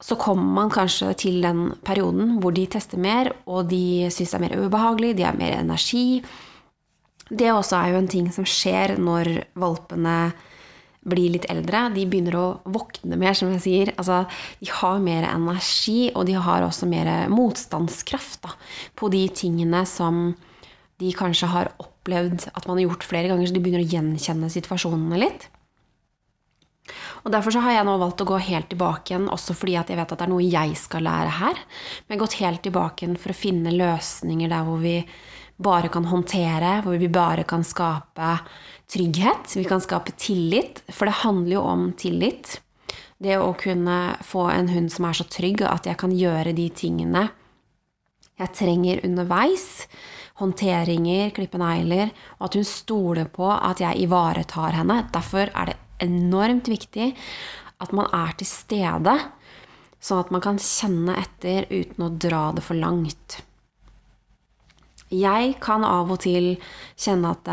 så 0.00 0.16
kommer 0.16 0.54
man 0.56 0.70
kanskje 0.72 1.12
til 1.26 1.40
den 1.44 1.74
perioden 1.84 2.38
hvor 2.40 2.54
de 2.56 2.66
tester 2.70 3.00
mer, 3.00 3.32
og 3.46 3.68
de 3.72 4.08
syns 4.12 4.32
det 4.32 4.38
er 4.38 4.46
mer 4.46 4.60
ubehagelig, 4.60 5.16
de 5.18 5.26
har 5.28 5.36
mer 5.36 5.58
energi. 5.58 6.22
Det 7.30 7.50
også 7.52 7.76
er 7.78 7.92
jo 7.92 8.00
en 8.00 8.10
ting 8.10 8.30
som 8.34 8.48
skjer 8.48 8.96
når 8.98 9.34
valpene 9.60 10.32
blir 11.10 11.32
litt 11.32 11.46
eldre. 11.52 11.86
De 11.94 12.04
begynner 12.08 12.36
å 12.36 12.46
våkne 12.68 13.16
mer, 13.20 13.36
som 13.36 13.52
jeg 13.54 13.62
sier. 13.64 13.92
Altså, 13.96 14.24
de 14.60 14.68
har 14.80 15.00
mer 15.04 15.28
energi, 15.28 16.10
og 16.14 16.26
de 16.28 16.36
har 16.36 16.66
også 16.66 16.88
mer 16.90 17.28
motstandskraft 17.32 18.42
da, 18.44 18.56
på 18.96 19.08
de 19.12 19.26
tingene 19.32 19.84
som 19.88 20.30
de 21.00 21.12
kanskje 21.16 21.48
har 21.48 21.72
opplevd 21.76 21.99
at 22.18 22.66
man 22.66 22.76
har 22.78 22.84
gjort 22.86 23.06
flere 23.06 23.30
ganger, 23.30 23.48
så 23.48 23.56
de 23.56 23.62
begynner 23.62 23.84
å 23.84 23.90
gjenkjenne 23.90 24.50
situasjonene 24.52 25.20
litt. 25.20 25.48
Og 27.24 27.32
Derfor 27.32 27.54
så 27.54 27.62
har 27.64 27.76
jeg 27.76 27.86
nå 27.86 27.96
valgt 28.00 28.22
å 28.24 28.28
gå 28.28 28.38
helt 28.48 28.70
tilbake 28.72 29.12
igjen, 29.12 29.28
også 29.30 29.54
fordi 29.56 29.76
at 29.78 29.90
jeg 29.92 30.00
vet 30.00 30.14
at 30.14 30.22
det 30.22 30.26
er 30.26 30.32
noe 30.32 30.46
jeg 30.46 30.78
skal 30.80 31.04
lære 31.06 31.34
her. 31.40 31.60
Men 31.60 32.14
jeg 32.14 32.18
har 32.18 32.24
gått 32.24 32.40
helt 32.40 32.62
tilbake 32.64 33.04
igjen 33.04 33.20
for 33.20 33.32
å 33.32 33.40
finne 33.40 33.74
løsninger 33.76 34.50
der 34.50 34.66
hvor 34.66 34.80
vi 34.82 34.96
bare 35.60 35.90
kan 35.92 36.08
håndtere, 36.08 36.78
hvor 36.86 36.96
vi 36.96 37.10
bare 37.12 37.44
kan 37.48 37.64
skape 37.66 38.32
trygghet. 38.90 39.52
Vi 39.54 39.66
kan 39.68 39.84
skape 39.84 40.16
tillit, 40.16 40.80
for 40.88 41.06
det 41.06 41.20
handler 41.20 41.58
jo 41.58 41.66
om 41.68 41.90
tillit. 42.00 42.56
Det 43.20 43.36
å 43.36 43.52
kunne 43.60 44.16
få 44.24 44.46
en 44.48 44.70
hund 44.72 44.88
som 44.92 45.04
er 45.04 45.18
så 45.18 45.28
trygg 45.28 45.60
at 45.68 45.86
jeg 45.86 46.00
kan 46.00 46.14
gjøre 46.16 46.56
de 46.56 46.70
tingene 46.72 47.28
jeg 48.40 48.56
trenger 48.56 49.02
underveis. 49.04 49.66
Håndteringer, 50.40 51.30
klippe 51.36 51.60
negler, 51.60 52.10
og 52.38 52.48
at 52.48 52.56
hun 52.58 52.66
stoler 52.66 53.28
på 53.28 53.48
at 53.52 53.82
jeg 53.82 54.06
ivaretar 54.06 54.78
henne. 54.78 55.02
Derfor 55.12 55.52
er 55.52 55.70
det 55.70 55.78
enormt 56.00 56.70
viktig 56.72 57.12
at 57.80 57.92
man 57.96 58.08
er 58.16 58.32
til 58.40 58.48
stede, 58.48 59.16
sånn 60.00 60.22
at 60.24 60.32
man 60.32 60.44
kan 60.44 60.60
kjenne 60.60 61.16
etter 61.20 61.68
uten 61.68 62.06
å 62.06 62.12
dra 62.16 62.46
det 62.56 62.64
for 62.64 62.78
langt. 62.78 63.42
Jeg 65.10 65.56
kan 65.60 65.84
av 65.84 66.12
og 66.12 66.22
til 66.22 66.54
kjenne 67.00 67.34
at 67.34 67.50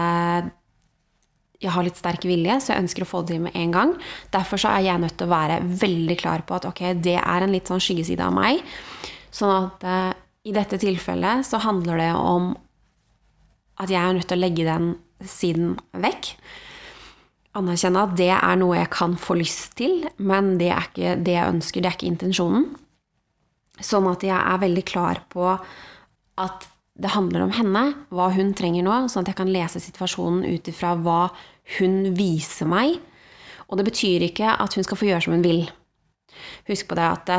jeg 1.58 1.74
har 1.74 1.86
litt 1.88 1.98
sterk 1.98 2.28
vilje, 2.30 2.60
så 2.62 2.74
jeg 2.74 2.86
ønsker 2.86 3.04
å 3.04 3.10
få 3.10 3.24
det 3.26 3.34
til 3.34 3.44
med 3.48 3.58
en 3.58 3.74
gang. 3.74 3.96
Derfor 4.34 4.62
er 4.70 4.86
jeg 4.86 5.02
nødt 5.02 5.18
til 5.18 5.26
å 5.26 5.34
være 5.34 5.58
veldig 5.82 6.18
klar 6.22 6.46
på 6.46 6.60
at 6.60 6.68
ok, 6.70 6.84
det 7.02 7.18
er 7.18 7.44
en 7.44 7.54
litt 7.56 7.72
sånn 7.72 7.82
skyggeside 7.82 8.28
av 8.28 8.36
meg. 8.36 8.62
Sånn 9.34 9.56
at 9.56 9.88
uh, 9.88 10.12
i 10.48 10.54
dette 10.54 10.78
tilfellet 10.82 11.48
så 11.48 11.60
handler 11.66 12.00
det 12.04 12.12
om 12.14 12.52
at 13.78 13.92
jeg 13.94 14.02
er 14.02 14.18
nødt 14.18 14.28
til 14.30 14.38
å 14.38 14.44
legge 14.46 14.66
den 14.68 14.96
siden 15.26 15.76
vekk 15.98 16.34
anerkjenne 17.58 18.06
at 18.06 18.16
det 18.18 18.32
er 18.36 18.58
noe 18.60 18.78
jeg 18.78 18.90
kan 18.94 19.16
få 19.20 19.38
lyst 19.40 19.78
til, 19.80 20.06
men 20.18 20.56
det 20.62 20.72
er 20.74 20.90
ikke 20.90 21.16
det 21.26 21.36
jeg 21.38 21.54
ønsker, 21.56 21.82
det 21.82 21.90
er 21.90 21.98
ikke 21.98 22.12
intensjonen. 22.12 22.68
Sånn 23.78 24.08
at 24.10 24.26
jeg 24.26 24.38
er 24.38 24.64
veldig 24.64 24.84
klar 24.90 25.22
på 25.32 25.52
at 25.54 26.68
det 26.98 27.14
handler 27.14 27.46
om 27.46 27.54
henne, 27.54 27.84
hva 28.10 28.32
hun 28.34 28.56
trenger 28.58 28.86
nå, 28.86 29.04
sånn 29.10 29.26
at 29.26 29.32
jeg 29.34 29.40
kan 29.42 29.54
lese 29.54 29.82
situasjonen 29.82 30.46
ut 30.48 30.70
ifra 30.70 30.96
hva 30.98 31.28
hun 31.78 32.16
viser 32.18 32.70
meg. 32.70 32.98
Og 33.68 33.78
det 33.78 33.86
betyr 33.90 34.26
ikke 34.30 34.56
at 34.58 34.78
hun 34.78 34.86
skal 34.86 34.98
få 34.98 35.10
gjøre 35.10 35.26
som 35.26 35.36
hun 35.36 35.46
vil. 35.46 35.68
Husk 36.70 36.90
på 36.90 36.98
det 36.98 37.06
at 37.06 37.32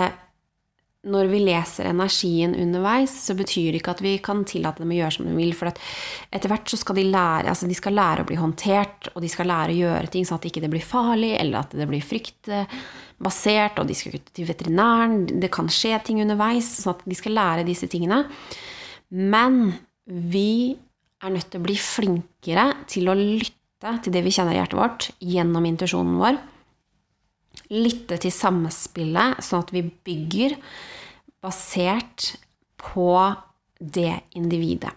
når 1.09 1.29
vi 1.33 1.41
leser 1.43 1.89
energien 1.91 2.55
underveis, 2.59 3.13
så 3.27 3.35
betyr 3.39 3.73
det 3.73 3.81
ikke 3.81 3.95
at 3.97 4.03
vi 4.05 4.15
kan 4.25 4.45
tillate 4.49 4.83
dem 4.83 4.93
å 4.93 4.99
gjøre 4.99 5.17
som 5.17 5.29
de 5.29 5.35
vil. 5.37 5.55
For 5.57 5.71
etter 5.73 6.53
hvert 6.53 6.71
så 6.71 6.79
skal 6.81 6.99
de 7.01 7.07
lære 7.09 7.53
altså 7.53 7.69
de 7.71 7.79
skal 7.79 7.97
lære 7.99 8.25
å 8.25 8.29
bli 8.29 8.39
håndtert, 8.41 9.11
og 9.15 9.25
de 9.25 9.31
skal 9.33 9.51
lære 9.51 9.75
å 9.75 9.79
gjøre 9.79 10.13
ting 10.13 10.29
sånn 10.29 10.39
at 10.39 10.47
det 10.47 10.53
ikke 10.53 10.73
blir 10.73 10.85
farlig, 10.85 11.33
eller 11.39 11.63
at 11.63 11.77
det 11.79 11.89
blir 11.91 12.05
fryktbasert, 12.05 13.81
og 13.81 13.89
de 13.89 13.99
skal 13.99 14.19
til 14.37 14.51
veterinæren. 14.51 15.25
Det 15.41 15.53
kan 15.55 15.71
skje 15.73 15.97
ting 16.07 16.21
underveis, 16.25 16.69
sånn 16.83 16.97
at 16.97 17.07
de 17.09 17.19
skal 17.19 17.39
lære 17.39 17.67
disse 17.69 17.89
tingene. 17.91 18.25
Men 19.09 19.73
vi 20.07 20.77
er 21.25 21.35
nødt 21.35 21.49
til 21.51 21.63
å 21.63 21.67
bli 21.67 21.79
flinkere 21.81 22.71
til 22.91 23.11
å 23.11 23.17
lytte 23.19 23.99
til 24.05 24.15
det 24.15 24.23
vi 24.27 24.35
kjenner 24.35 24.55
i 24.55 24.61
hjertet 24.61 24.79
vårt, 24.79 25.11
gjennom 25.23 25.67
intuisjonen 25.67 26.21
vår 26.21 26.39
lytte 27.75 28.19
til 28.23 28.33
samspillet, 28.33 29.43
sånn 29.45 29.65
at 29.65 29.75
vi 29.75 29.85
bygger 29.85 30.57
basert 31.43 32.33
på 32.79 33.13
det 33.79 34.15
individet. 34.39 34.93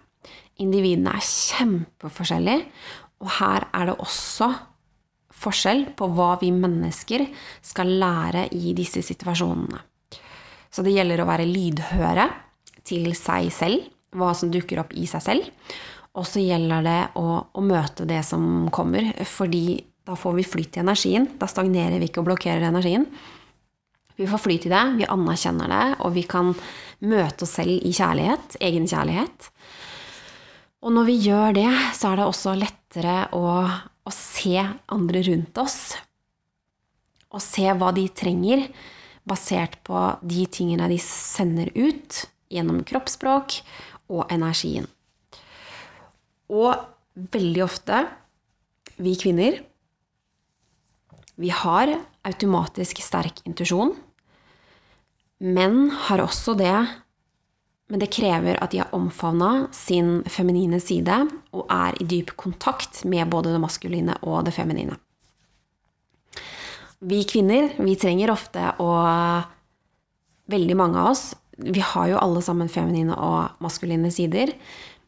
Individene 0.62 1.14
er 1.16 1.24
kjempeforskjellige, 1.26 2.66
og 3.22 3.30
her 3.38 3.66
er 3.70 3.90
det 3.90 3.96
også 4.02 4.50
forskjell 5.42 5.86
på 5.98 6.08
hva 6.14 6.34
vi 6.40 6.50
mennesker 6.54 7.24
skal 7.64 7.90
lære 8.02 8.48
i 8.54 8.74
disse 8.78 9.02
situasjonene. 9.06 9.80
Så 10.72 10.84
det 10.84 10.94
gjelder 10.94 11.22
å 11.22 11.28
være 11.28 11.48
lydhøre 11.48 12.28
til 12.86 13.10
seg 13.18 13.50
selv, 13.54 13.88
hva 14.16 14.32
som 14.36 14.52
dukker 14.52 14.80
opp 14.82 14.94
i 14.96 15.06
seg 15.08 15.24
selv. 15.24 15.48
Og 16.18 16.26
så 16.28 16.42
gjelder 16.44 16.84
det 16.84 17.00
å, 17.20 17.40
å 17.48 17.64
møte 17.64 18.06
det 18.08 18.20
som 18.26 18.68
kommer, 18.72 19.12
fordi 19.28 19.80
da 20.06 20.16
får 20.18 20.34
vi 20.36 20.46
flyt 20.46 20.76
i 20.76 20.82
energien. 20.82 21.28
Da 21.40 21.48
stagnerer 21.48 22.00
vi 22.00 22.10
ikke 22.10 22.20
og 22.22 22.28
blokkerer 22.30 22.66
energien. 22.68 23.06
Vi 24.16 24.28
får 24.28 24.42
flyt 24.44 24.66
i 24.68 24.72
det, 24.72 24.82
vi 25.00 25.08
anerkjenner 25.08 25.72
det, 25.72 25.84
og 26.04 26.14
vi 26.16 26.24
kan 26.28 26.52
møte 27.02 27.46
oss 27.46 27.56
selv 27.58 27.74
i 27.82 27.92
kjærlighet, 27.94 28.58
egen 28.62 28.86
kjærlighet. 28.90 29.48
Og 30.82 30.94
når 30.94 31.08
vi 31.08 31.18
gjør 31.28 31.56
det, 31.56 31.68
så 31.96 32.12
er 32.12 32.20
det 32.20 32.28
også 32.28 32.56
lettere 32.58 33.16
å, 33.38 33.44
å 33.62 34.14
se 34.14 34.56
andre 34.92 35.22
rundt 35.28 35.60
oss. 35.62 35.78
Og 37.32 37.40
se 37.42 37.68
hva 37.70 37.92
de 37.96 38.08
trenger, 38.12 38.66
basert 39.24 39.78
på 39.86 39.98
de 40.26 40.46
tingene 40.50 40.90
de 40.90 40.98
sender 41.02 41.70
ut 41.78 42.24
gjennom 42.52 42.82
kroppsspråk 42.86 43.60
og 44.12 44.26
energien. 44.34 44.88
Og 46.52 46.74
veldig 47.32 47.62
ofte, 47.64 48.02
vi 49.00 49.14
kvinner, 49.16 49.62
vi 51.40 51.50
har 51.52 51.94
automatisk 52.26 53.00
sterk 53.02 53.40
intuisjon, 53.48 53.94
men 55.42 55.88
har 56.08 56.22
også 56.22 56.54
det 56.58 56.74
Men 57.92 58.00
det 58.00 58.08
krever 58.14 58.56
at 58.62 58.72
de 58.72 58.78
har 58.80 58.94
omfavna 58.96 59.66
sin 59.76 60.22
feminine 60.24 60.78
side 60.80 61.12
og 61.52 61.66
er 61.68 61.98
i 62.00 62.06
dyp 62.08 62.30
kontakt 62.40 63.02
med 63.04 63.28
både 63.28 63.52
det 63.52 63.60
maskuline 63.60 64.14
og 64.22 64.46
det 64.46 64.54
feminine. 64.56 64.96
Vi 67.04 67.18
kvinner, 67.28 67.74
vi 67.76 67.98
trenger 68.00 68.32
ofte 68.32 68.70
å 68.80 68.92
Veldig 70.52 70.74
mange 70.74 70.98
av 70.98 71.12
oss 71.12 71.34
Vi 71.58 71.84
har 71.84 72.08
jo 72.10 72.18
alle 72.18 72.40
sammen 72.42 72.72
feminine 72.72 73.12
og 73.12 73.60
maskuline 73.62 74.08
sider. 74.10 74.54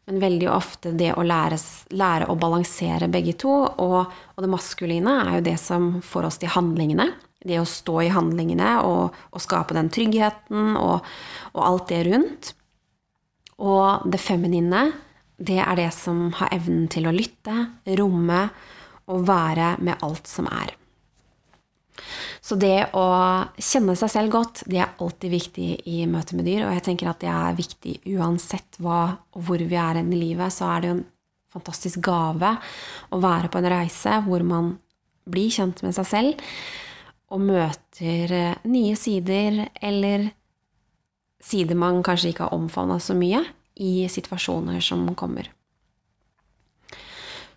Men 0.05 0.19
veldig 0.21 0.49
ofte 0.53 0.91
det 0.93 1.13
å 1.17 1.23
lære, 1.25 1.57
lære 1.97 2.27
å 2.29 2.35
balansere 2.37 3.09
begge 3.09 3.33
to. 3.41 3.53
Og, 3.81 4.11
og, 4.35 4.43
det 4.43 4.51
maskuline 4.51 5.15
er 5.23 5.31
jo 5.39 5.45
det 5.47 5.55
som 5.61 5.87
får 6.05 6.29
oss 6.29 6.37
til 6.41 6.53
handlingene. 6.53 7.09
Det 7.45 7.57
å 7.61 7.65
stå 7.69 7.99
i 8.05 8.11
handlingene 8.13 8.75
og, 8.85 9.17
og 9.33 9.41
skape 9.41 9.77
den 9.77 9.89
tryggheten 9.93 10.77
og, 10.77 11.09
og, 11.53 11.59
alt 11.65 11.89
det 11.89 12.03
rundt. 12.09 12.53
Og 13.65 14.05
det 14.11 14.21
feminine, 14.21 14.87
det 15.37 15.59
er 15.63 15.77
det 15.79 15.91
som 15.95 16.27
har 16.37 16.53
evnen 16.53 16.89
til 16.91 17.09
å 17.09 17.13
lytte, 17.15 17.69
romme 17.97 18.47
og 19.09 19.27
være 19.27 19.75
med 19.85 20.01
alt 20.05 20.29
som 20.29 20.49
er. 20.51 20.73
Så 22.45 22.57
det 22.61 22.91
å 22.93 23.05
kjenne 23.57 23.95
seg 23.97 24.11
selv 24.13 24.33
godt, 24.35 24.61
det 24.69 24.77
er 24.83 24.93
alltid 25.01 25.33
viktig 25.33 25.69
i 25.89 26.03
møte 26.05 26.37
med 26.37 26.45
dyr. 26.45 26.67
Og 26.67 26.75
jeg 26.75 26.83
tenker 26.85 27.09
at 27.09 27.23
det 27.23 27.31
er 27.31 27.57
viktig 27.57 27.95
uansett 28.13 28.77
hva 28.85 28.99
og 29.33 29.47
hvor 29.47 29.63
vi 29.65 29.79
er 29.81 29.97
i 30.03 30.05
livet, 30.13 30.53
så 30.53 30.69
er 30.75 30.83
det 30.83 30.91
jo 30.91 30.97
en 30.99 31.05
fantastisk 31.55 32.03
gave 32.05 32.51
å 33.09 33.21
være 33.23 33.49
på 33.49 33.61
en 33.61 33.69
reise 33.73 34.19
hvor 34.27 34.45
man 34.45 34.75
blir 35.25 35.49
kjent 35.49 35.81
med 35.81 35.95
seg 35.97 36.05
selv 36.05 36.45
og 37.33 37.41
møter 37.41 38.33
eh, 38.35 38.57
nye 38.69 38.93
sider 38.99 39.63
eller 39.81 40.27
sider 41.41 41.77
man 41.79 42.03
kanskje 42.05 42.31
ikke 42.31 42.45
har 42.45 42.57
omfavna 42.57 42.99
så 43.01 43.15
mye 43.17 43.41
i 43.81 44.05
situasjoner 44.11 44.83
som 44.85 45.07
kommer. 45.17 45.49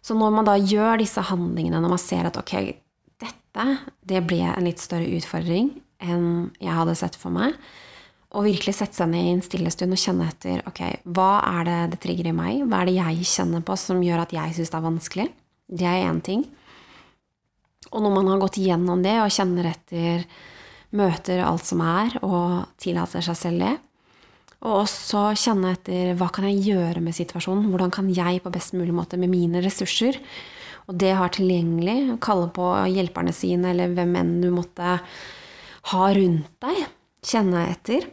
Så 0.00 0.16
når 0.16 0.33
man 0.33 0.49
da 0.49 0.57
gjør 0.57 1.02
disse 1.02 1.21
handlingene, 1.28 1.83
når 1.83 1.92
man 1.92 2.00
ser 2.00 2.28
at 2.30 2.38
ok, 2.40 2.54
dette, 3.59 3.93
det 4.07 4.25
ble 4.27 4.41
en 4.47 4.67
litt 4.67 4.81
større 4.83 5.09
utfordring 5.19 5.73
enn 5.99 6.50
jeg 6.62 6.75
hadde 6.75 6.97
sett 6.99 7.19
for 7.19 7.35
meg. 7.35 7.57
Og 8.37 8.45
virkelig 8.45 8.77
sette 8.77 8.99
seg 8.99 9.09
ned 9.11 9.25
i 9.25 9.33
en 9.33 9.43
stille 9.45 9.71
stund 9.73 9.97
og 9.97 10.00
kjenne 10.00 10.29
etter 10.29 10.61
ok, 10.69 10.83
hva 11.17 11.41
er 11.49 11.65
det 11.65 11.79
det 11.95 12.00
trigger 12.03 12.29
i 12.29 12.37
meg? 12.37 12.61
Hva 12.69 12.83
er 12.83 12.91
det 12.91 12.99
jeg 12.99 13.31
kjenner 13.31 13.65
på 13.65 13.77
som 13.81 14.03
gjør 14.05 14.27
at 14.27 14.35
jeg 14.37 14.55
syns 14.57 14.73
det 14.73 14.79
er 14.79 14.85
vanskelig? 14.85 15.27
Det 15.69 15.88
er 15.88 16.05
én 16.05 16.21
ting. 16.25 16.45
Og 17.88 18.05
når 18.05 18.12
man 18.12 18.29
har 18.29 18.43
gått 18.43 18.61
gjennom 18.61 19.00
det 19.05 19.17
og 19.23 19.33
kjenner 19.33 19.71
etter, 19.71 20.27
møter 20.93 21.41
alt 21.45 21.65
som 21.69 21.81
er, 21.85 22.19
og 22.21 22.69
tillater 22.81 23.25
seg 23.25 23.38
selv 23.41 23.65
det, 23.65 23.75
og 24.59 24.83
også 24.83 25.25
kjenne 25.38 25.73
etter 25.77 26.12
hva 26.19 26.29
kan 26.35 26.49
jeg 26.50 26.75
gjøre 26.75 27.00
med 27.00 27.17
situasjonen? 27.17 27.69
Hvordan 27.73 27.93
kan 27.95 28.09
jeg 28.12 28.43
på 28.45 28.53
best 28.53 28.75
mulig 28.77 28.93
måte 28.97 29.17
med 29.21 29.31
mine 29.33 29.62
ressurser 29.65 30.19
og 30.88 30.97
det 30.97 31.12
har 31.18 31.33
tilgjengelig, 31.37 32.16
kalle 32.25 32.49
på 32.54 32.66
hjelperne 32.88 33.35
sine 33.37 33.75
eller 33.75 33.92
hvem 33.92 34.14
enn 34.16 34.38
du 34.40 34.49
måtte 34.54 34.97
ha 35.92 36.07
rundt 36.16 36.54
deg, 36.64 36.87
kjenne 37.28 37.66
etter. 37.68 38.07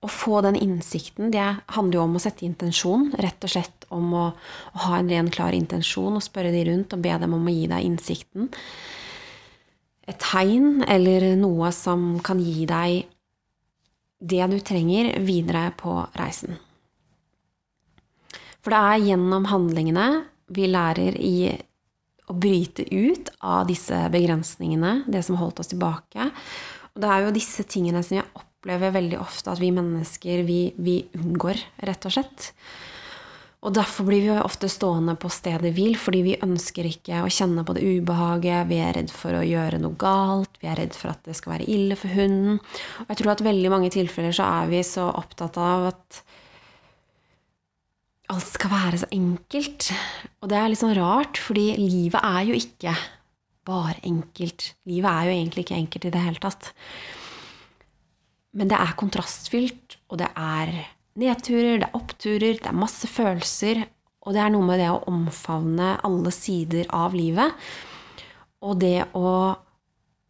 Å 0.00 0.08
få 0.08 0.38
den 0.46 0.56
innsikten, 0.56 1.32
det 1.34 1.42
handler 1.74 1.98
jo 1.98 2.04
om 2.06 2.16
å 2.16 2.22
sette 2.22 2.46
intensjon. 2.46 3.10
Rett 3.20 3.42
og 3.44 3.52
slett 3.52 3.84
om 3.92 4.14
å, 4.16 4.24
å 4.30 4.84
ha 4.86 5.00
en 5.00 5.10
ren, 5.10 5.28
klar 5.34 5.52
intensjon 5.56 6.14
og 6.16 6.24
spørre 6.24 6.54
de 6.54 6.62
rundt 6.70 6.94
og 6.96 7.02
be 7.04 7.18
dem 7.20 7.34
om 7.36 7.50
å 7.50 7.54
gi 7.58 7.66
deg 7.68 7.90
innsikten. 7.90 8.48
Et 10.08 10.18
tegn 10.22 10.86
eller 10.86 11.32
noe 11.38 11.68
som 11.74 12.14
kan 12.24 12.40
gi 12.40 12.64
deg 12.70 13.02
det 14.20 14.46
du 14.52 14.58
trenger 14.62 15.16
videre 15.26 15.68
på 15.76 15.98
reisen. 16.16 16.56
For 18.60 18.72
det 18.72 18.80
er 18.80 19.08
gjennom 19.10 19.46
handlingene 19.50 20.08
vi 20.50 20.68
lærer 20.70 21.16
i 21.16 21.50
å 22.30 22.36
bryte 22.38 22.86
ut 22.90 23.32
av 23.42 23.66
disse 23.70 23.96
begrensningene, 24.12 25.00
det 25.10 25.24
som 25.26 25.38
holdt 25.40 25.62
oss 25.62 25.72
tilbake. 25.72 26.30
Og 26.94 27.02
det 27.02 27.10
er 27.10 27.24
jo 27.24 27.34
disse 27.34 27.66
tingene 27.66 28.02
som 28.06 28.20
jeg 28.20 28.28
opplever 28.38 28.94
veldig 28.94 29.18
ofte 29.18 29.50
at 29.52 29.62
vi 29.62 29.72
mennesker 29.74 30.44
vi, 30.46 30.60
vi 30.78 31.00
unngår, 31.18 31.62
rett 31.88 32.06
og 32.06 32.14
slett. 32.14 32.52
Og 33.60 33.74
derfor 33.76 34.06
blir 34.08 34.22
vi 34.24 34.30
jo 34.30 34.38
ofte 34.40 34.70
stående 34.72 35.12
på 35.20 35.28
stedet 35.32 35.74
hvil, 35.76 35.98
fordi 36.00 36.22
vi 36.24 36.38
ønsker 36.40 36.86
ikke 36.88 37.18
å 37.20 37.32
kjenne 37.32 37.64
på 37.66 37.74
det 37.76 37.84
ubehaget. 37.84 38.70
Vi 38.70 38.78
er 38.80 38.94
redd 38.96 39.12
for 39.12 39.36
å 39.36 39.44
gjøre 39.44 39.82
noe 39.82 39.98
galt, 40.00 40.54
vi 40.62 40.70
er 40.70 40.80
redd 40.80 40.96
for 40.96 41.12
at 41.12 41.20
det 41.28 41.36
skal 41.36 41.58
være 41.58 41.68
ille 41.68 41.98
for 42.00 42.14
hunden. 42.14 42.56
Og 43.02 43.12
jeg 43.12 43.20
tror 43.20 43.34
at 43.34 43.44
veldig 43.44 43.72
mange 43.72 43.92
tilfeller 43.92 44.32
så 44.36 44.48
er 44.62 44.72
vi 44.72 44.80
så 44.86 45.10
opptatt 45.12 45.60
av 45.60 45.90
at 45.90 46.22
alt 48.30 48.46
skal 48.46 48.72
være 48.72 49.00
så 49.02 49.08
enkelt. 49.14 49.90
Og 50.40 50.50
det 50.50 50.58
er 50.58 50.70
litt 50.70 50.80
sånn 50.80 50.96
rart, 50.98 51.40
fordi 51.40 51.72
livet 51.80 52.20
er 52.22 52.46
jo 52.48 52.58
ikke 52.58 52.94
bare 53.66 53.98
enkelt. 54.06 54.72
Livet 54.88 55.10
er 55.10 55.28
jo 55.28 55.36
egentlig 55.36 55.66
ikke 55.66 55.78
enkelt 55.78 56.06
i 56.08 56.12
det 56.14 56.24
hele 56.24 56.42
tatt. 56.42 56.70
Men 58.56 58.70
det 58.70 58.78
er 58.82 58.98
kontrastfylt, 58.98 59.98
og 60.10 60.20
det 60.22 60.30
er 60.34 60.74
nedturer, 61.20 61.78
det 61.78 61.88
er 61.88 61.98
oppturer, 61.98 62.58
det 62.58 62.70
er 62.70 62.76
masse 62.76 63.10
følelser. 63.10 63.84
Og 64.26 64.36
det 64.36 64.42
er 64.42 64.52
noe 64.52 64.66
med 64.66 64.80
det 64.82 64.90
å 64.92 65.02
omfavne 65.10 65.94
alle 66.06 66.32
sider 66.34 66.88
av 66.94 67.14
livet. 67.16 67.54
Og 68.66 68.76
det 68.82 69.06
å, 69.16 69.28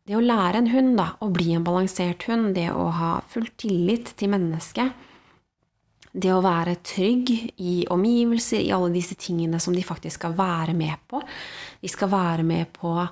det 0.06 0.16
å 0.16 0.24
lære 0.24 0.60
en 0.60 0.70
hund 0.70 0.92
da, 1.00 1.08
å 1.18 1.30
bli 1.34 1.54
en 1.56 1.66
balansert 1.66 2.28
hund, 2.30 2.52
det 2.58 2.68
å 2.70 2.90
ha 2.94 3.16
full 3.32 3.48
tillit 3.58 4.12
til 4.20 4.30
mennesket, 4.36 5.08
det 6.12 6.32
å 6.34 6.42
være 6.42 6.80
trygg 6.82 7.30
i 7.62 7.74
omgivelser, 7.90 8.62
i 8.64 8.72
alle 8.74 8.90
disse 8.94 9.16
tingene 9.20 9.60
som 9.62 9.74
de 9.76 9.84
faktisk 9.86 10.18
skal 10.18 10.34
være 10.38 10.74
med 10.76 10.98
på. 11.10 11.20
De 11.80 11.90
skal 11.90 12.10
være 12.10 12.46
med 12.46 12.72
på 12.74 12.90
å 12.90 13.10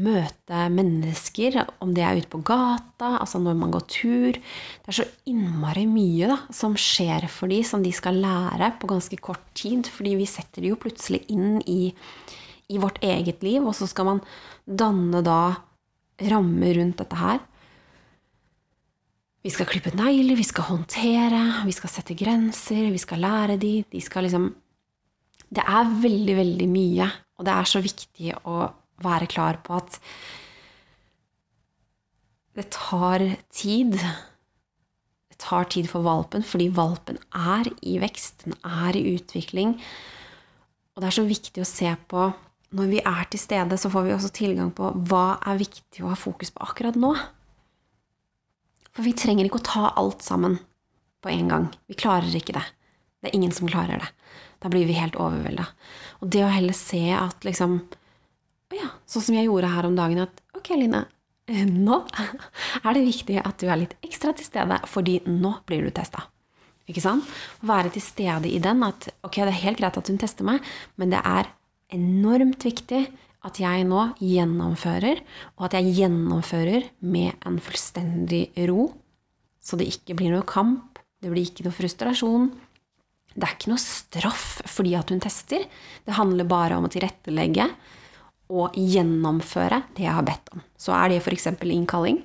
møte 0.00 0.62
mennesker, 0.72 1.58
om 1.84 1.92
det 1.92 2.04
er 2.06 2.20
ute 2.20 2.30
på 2.32 2.40
gata, 2.46 3.18
altså 3.18 3.40
når 3.42 3.58
man 3.58 3.72
går 3.74 3.84
tur. 3.90 4.38
Det 4.38 4.92
er 4.92 4.98
så 5.02 5.08
innmari 5.28 5.84
mye 5.90 6.30
da, 6.30 6.38
som 6.54 6.76
skjer 6.78 7.26
for 7.32 7.52
de, 7.52 7.60
som 7.66 7.84
de 7.84 7.92
skal 7.94 8.20
lære 8.22 8.72
på 8.80 8.88
ganske 8.90 9.18
kort 9.20 9.44
tid. 9.58 9.90
Fordi 9.90 10.14
vi 10.22 10.28
setter 10.30 10.64
de 10.64 10.72
jo 10.72 10.80
plutselig 10.80 11.26
inn 11.34 11.58
i, 11.68 11.92
i 12.70 12.80
vårt 12.80 13.02
eget 13.04 13.44
liv, 13.44 13.60
og 13.66 13.76
så 13.76 13.90
skal 13.90 14.08
man 14.14 14.24
danne 14.64 15.20
da 15.26 15.42
rammer 16.30 16.76
rundt 16.78 17.00
dette 17.02 17.20
her. 17.20 17.44
Vi 19.40 19.48
skal 19.52 19.68
klippe 19.70 19.92
negler, 19.96 20.36
vi 20.36 20.44
skal 20.44 20.66
håndtere, 20.68 21.40
vi 21.64 21.72
skal 21.72 21.92
sette 21.92 22.16
grenser, 22.18 22.90
vi 22.92 23.00
skal 23.00 23.22
lære 23.24 23.56
de, 23.60 23.78
de 23.88 24.02
skal 24.04 24.28
liksom 24.28 24.50
Det 25.50 25.64
er 25.66 25.88
veldig, 26.02 26.34
veldig 26.36 26.66
mye, 26.70 27.06
og 27.38 27.46
det 27.48 27.54
er 27.56 27.66
så 27.66 27.80
viktig 27.82 28.36
å 28.46 28.68
være 29.02 29.26
klar 29.26 29.56
på 29.64 29.74
at 29.80 29.96
det 32.54 32.68
tar 32.70 33.24
tid. 33.50 33.96
Det 35.26 35.38
tar 35.42 35.66
tid 35.72 35.88
for 35.90 36.06
valpen, 36.06 36.44
fordi 36.46 36.68
valpen 36.68 37.18
er 37.34 37.66
i 37.82 37.96
vekst, 37.98 38.44
den 38.44 38.54
er 38.62 38.94
i 38.94 39.16
utvikling. 39.16 39.74
Og 40.94 41.02
det 41.02 41.10
er 41.10 41.18
så 41.18 41.26
viktig 41.26 41.64
å 41.64 41.68
se 41.68 41.96
på 42.10 42.30
Når 42.70 42.86
vi 42.86 43.00
er 43.02 43.24
til 43.26 43.40
stede, 43.42 43.74
så 43.74 43.90
får 43.90 44.04
vi 44.06 44.12
også 44.14 44.28
tilgang 44.30 44.68
på 44.70 44.92
hva 45.10 45.40
er 45.42 45.56
viktig 45.58 46.04
å 46.04 46.12
ha 46.12 46.14
fokus 46.14 46.52
på 46.54 46.62
akkurat 46.62 46.94
nå. 46.94 47.16
For 48.96 49.06
vi 49.06 49.14
trenger 49.16 49.46
ikke 49.46 49.60
å 49.60 49.68
ta 49.68 49.84
alt 50.00 50.24
sammen 50.26 50.58
på 51.22 51.30
en 51.32 51.50
gang. 51.52 51.68
Vi 51.90 51.98
klarer 51.98 52.34
ikke 52.36 52.56
det. 52.56 52.64
Det 53.20 53.30
er 53.30 53.36
ingen 53.36 53.52
som 53.54 53.68
klarer 53.68 54.00
det. 54.00 54.10
Da 54.60 54.70
blir 54.72 54.88
vi 54.88 54.96
helt 54.98 55.16
overvelda. 55.20 55.66
Og 56.20 56.32
det 56.32 56.44
å 56.44 56.52
heller 56.52 56.76
se 56.76 57.02
at 57.16 57.44
liksom 57.46 57.80
ja, 58.76 58.92
sånn 59.08 59.24
som 59.26 59.36
jeg 59.36 59.48
gjorde 59.48 59.70
her 59.72 59.88
om 59.88 59.96
dagen, 59.98 60.22
at 60.22 60.42
ok, 60.56 60.74
Line, 60.78 61.04
nå 61.50 62.02
er 62.84 62.92
det 62.96 63.06
viktig 63.06 63.40
at 63.42 63.56
du 63.60 63.66
er 63.68 63.80
litt 63.82 63.96
ekstra 64.06 64.34
til 64.36 64.46
stede, 64.46 64.78
fordi 64.90 65.18
nå 65.26 65.56
blir 65.68 65.86
du 65.86 65.94
testa. 65.94 66.26
Ikke 66.90 67.02
sant? 67.02 67.26
Være 67.66 67.92
til 67.94 68.04
stede 68.04 68.50
i 68.50 68.60
den 68.62 68.82
at 68.86 69.10
ok, 69.26 69.42
det 69.42 69.50
er 69.52 69.64
helt 69.64 69.80
greit 69.82 69.98
at 69.98 70.10
hun 70.10 70.20
tester 70.20 70.46
meg, 70.46 70.62
men 70.98 71.12
det 71.14 71.22
er 71.22 71.50
enormt 71.94 72.64
viktig 72.66 73.04
at 73.46 73.60
jeg 73.60 73.86
nå 73.88 74.02
gjennomfører, 74.20 75.22
og 75.56 75.68
at 75.68 75.76
jeg 75.78 75.94
gjennomfører 75.96 76.90
med 77.00 77.38
en 77.48 77.60
fullstendig 77.62 78.50
ro, 78.68 78.90
så 79.60 79.78
det 79.80 79.88
ikke 79.92 80.16
blir 80.18 80.34
noe 80.34 80.46
kamp, 80.48 81.00
det 81.20 81.32
blir 81.32 81.44
ikke 81.44 81.66
noe 81.66 81.76
frustrasjon. 81.76 82.50
Det 83.30 83.44
er 83.46 83.54
ikke 83.54 83.70
noe 83.70 83.82
straff 83.82 84.46
fordi 84.68 84.94
at 84.98 85.12
hun 85.12 85.20
tester. 85.22 85.66
Det 86.04 86.16
handler 86.16 86.48
bare 86.48 86.78
om 86.78 86.88
å 86.88 86.92
tilrettelegge 86.92 87.68
og 88.50 88.74
gjennomføre 88.74 89.82
det 89.94 90.06
jeg 90.06 90.16
har 90.16 90.26
bedt 90.26 90.50
om. 90.56 90.64
Så 90.80 90.94
er 90.96 91.12
det 91.12 91.20
f.eks. 91.20 91.52
innkalling. 91.62 92.22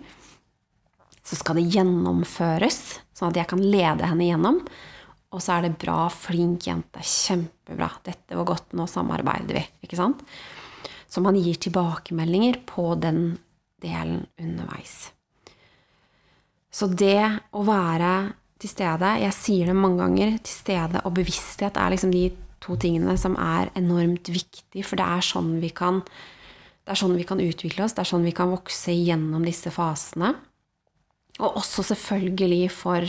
Så 1.25 1.37
skal 1.37 1.59
det 1.59 1.69
gjennomføres, 1.73 2.81
sånn 3.17 3.31
at 3.33 3.39
jeg 3.41 3.49
kan 3.51 3.61
lede 3.61 4.09
henne 4.09 4.27
gjennom. 4.29 4.59
Og 5.35 5.43
så 5.43 5.57
er 5.57 5.65
det 5.65 5.77
bra, 5.81 6.05
flink 6.13 6.67
jente, 6.69 7.01
kjempebra. 7.03 7.89
Dette 8.05 8.37
var 8.37 8.47
godt, 8.47 8.71
nå 8.77 8.87
samarbeider 8.89 9.59
vi. 9.59 9.63
Ikke 9.85 9.99
sant? 9.99 10.23
Så 11.15 11.21
man 11.23 11.37
gir 11.39 11.55
tilbakemeldinger 11.55 12.57
på 12.67 12.89
den 12.99 13.37
delen 13.79 14.25
underveis. 14.35 15.13
Så 16.67 16.89
det 16.91 17.23
å 17.55 17.61
være 17.63 18.33
til 18.59 18.71
stede, 18.71 19.13
jeg 19.23 19.35
sier 19.37 19.69
det 19.71 19.77
mange 19.79 20.01
ganger, 20.03 20.33
til 20.43 20.57
stede 20.57 20.99
og 21.07 21.13
bevissthet 21.15 21.79
er 21.79 21.93
liksom 21.93 22.11
de 22.11 22.25
to 22.65 22.75
tingene 22.81 23.15
som 23.19 23.37
er 23.39 23.71
enormt 23.79 24.27
viktige, 24.27 24.83
for 24.83 24.99
det 24.99 25.05
er 25.07 25.23
sånn 25.23 25.53
vi 25.61 25.69
kan, 25.75 26.01
sånn 26.91 27.15
vi 27.15 27.27
kan 27.29 27.39
utvikle 27.39 27.85
oss, 27.85 27.95
det 27.95 28.03
er 28.03 28.11
sånn 28.11 28.27
vi 28.27 28.35
kan 28.35 28.51
vokse 28.51 28.91
gjennom 28.91 29.47
disse 29.47 29.71
fasene. 29.71 30.33
Og 31.39 31.61
også 31.61 31.83
selvfølgelig 31.93 32.67
for 32.75 33.07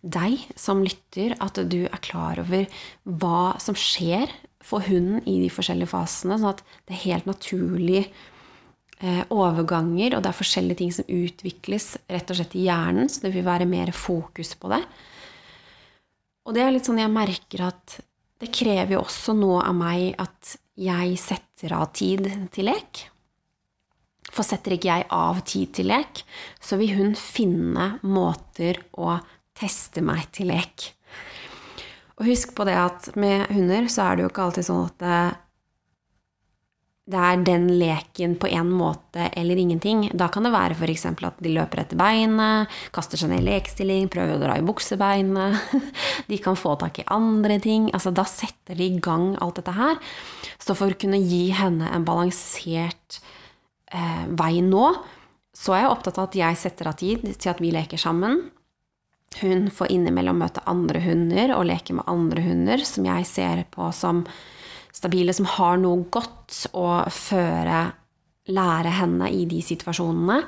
deg 0.00 0.40
som 0.56 0.80
lytter, 0.84 1.36
at 1.36 1.60
du 1.68 1.82
er 1.84 2.00
klar 2.04 2.40
over 2.40 2.64
hva 3.04 3.60
som 3.60 3.76
skjer 3.76 4.32
for 4.62 4.84
hunden 4.86 5.22
i 5.28 5.38
de 5.42 5.50
forskjellige 5.52 5.90
fasene, 5.92 6.38
sånn 6.38 6.52
at 6.54 6.62
det 6.86 6.96
er 6.96 7.04
helt 7.06 7.28
naturlig 7.28 8.02
eh, 8.04 9.22
overganger, 9.32 10.16
og 10.16 10.22
det 10.22 10.30
er 10.30 10.38
forskjellige 10.38 10.80
ting 10.82 10.94
som 10.94 11.10
utvikles 11.10 11.88
rett 12.10 12.30
og 12.30 12.38
slett 12.38 12.56
i 12.58 12.66
hjernen, 12.68 13.10
så 13.10 13.26
det 13.26 13.34
vil 13.34 13.46
være 13.46 13.68
mer 13.68 13.92
fokus 13.96 14.54
på 14.58 14.72
det. 14.72 14.82
Og 16.46 16.56
det 16.56 16.64
er 16.64 16.74
litt 16.74 16.88
sånn 16.88 17.02
jeg 17.02 17.12
merker 17.12 17.68
at 17.68 18.00
det 18.42 18.50
krever 18.50 18.96
jo 18.96 19.04
også 19.04 19.36
noe 19.38 19.60
av 19.62 19.74
meg 19.78 20.16
at 20.22 20.56
jeg 20.82 21.18
setter 21.20 21.76
av 21.76 21.92
tid 21.94 22.26
til 22.54 22.66
lek. 22.66 23.04
For 24.32 24.46
setter 24.46 24.74
ikke 24.74 24.88
jeg 24.88 25.06
av 25.12 25.42
tid 25.46 25.74
til 25.76 25.90
lek, 25.92 26.22
så 26.62 26.78
vil 26.80 26.96
hun 26.96 27.12
finne 27.18 27.96
måter 28.02 28.80
å 28.98 29.18
teste 29.58 30.02
meg 30.02 30.30
til 30.34 30.50
lek. 30.50 30.88
Og 32.22 32.28
husk 32.30 32.52
på 32.54 32.62
det 32.68 32.76
at 32.78 33.08
med 33.18 33.48
hunder 33.50 33.88
så 33.90 34.04
er 34.06 34.14
det 34.14 34.22
jo 34.22 34.28
ikke 34.30 34.44
alltid 34.44 34.66
sånn 34.68 34.84
at 34.86 35.00
det, 35.02 35.16
det 37.10 37.18
er 37.18 37.40
den 37.42 37.64
leken 37.80 38.36
på 38.38 38.46
én 38.54 38.70
måte 38.70 39.24
eller 39.34 39.58
ingenting. 39.58 40.04
Da 40.14 40.28
kan 40.30 40.46
det 40.46 40.52
være 40.54 40.76
f.eks. 40.78 41.08
at 41.10 41.40
de 41.42 41.54
løper 41.56 41.82
etter 41.82 41.98
beinet, 41.98 42.70
kaster 42.94 43.18
seg 43.18 43.32
ned 43.32 43.42
i 43.42 43.48
lekestilling, 43.48 44.06
prøver 44.06 44.38
å 44.38 44.44
dra 44.44 44.54
i 44.54 44.62
buksebeinet. 44.62 45.74
De 46.30 46.38
kan 46.38 46.54
få 46.54 46.76
tak 46.78 47.02
i 47.02 47.08
andre 47.10 47.58
ting. 47.58 47.90
Altså, 47.90 48.14
da 48.14 48.22
setter 48.30 48.78
de 48.78 48.86
i 48.86 49.02
gang 49.02 49.32
alt 49.42 49.58
dette 49.58 49.74
her. 49.74 49.98
Så 50.62 50.78
for 50.78 50.94
å 50.94 51.02
kunne 51.02 51.18
gi 51.18 51.48
henne 51.58 51.90
en 51.90 52.06
balansert 52.06 53.18
eh, 53.90 54.24
vei 54.38 54.62
nå, 54.62 54.86
så 55.58 55.74
er 55.74 55.88
jeg 55.88 55.94
opptatt 55.98 56.22
av 56.22 56.30
at 56.30 56.38
jeg 56.38 56.62
setter 56.62 56.94
av 56.94 57.00
tid 57.02 57.32
til 57.34 57.50
at 57.50 57.66
vi 57.66 57.74
leker 57.74 57.98
sammen. 57.98 58.44
Hun 59.40 59.70
får 59.72 59.92
innimellom 59.94 60.42
møte 60.42 60.64
andre 60.68 61.00
hunder 61.04 61.54
og 61.56 61.66
leke 61.70 61.96
med 61.96 62.08
andre 62.10 62.44
hunder 62.44 62.84
som 62.86 63.06
jeg 63.08 63.26
ser 63.28 63.64
på 63.72 63.88
som 63.96 64.24
stabile, 64.92 65.32
som 65.34 65.48
har 65.48 65.80
noe 65.80 66.04
godt 66.12 66.66
å 66.76 67.02
føre, 67.10 67.84
lære 68.52 68.92
henne 68.98 69.30
i 69.32 69.46
de 69.48 69.62
situasjonene. 69.64 70.40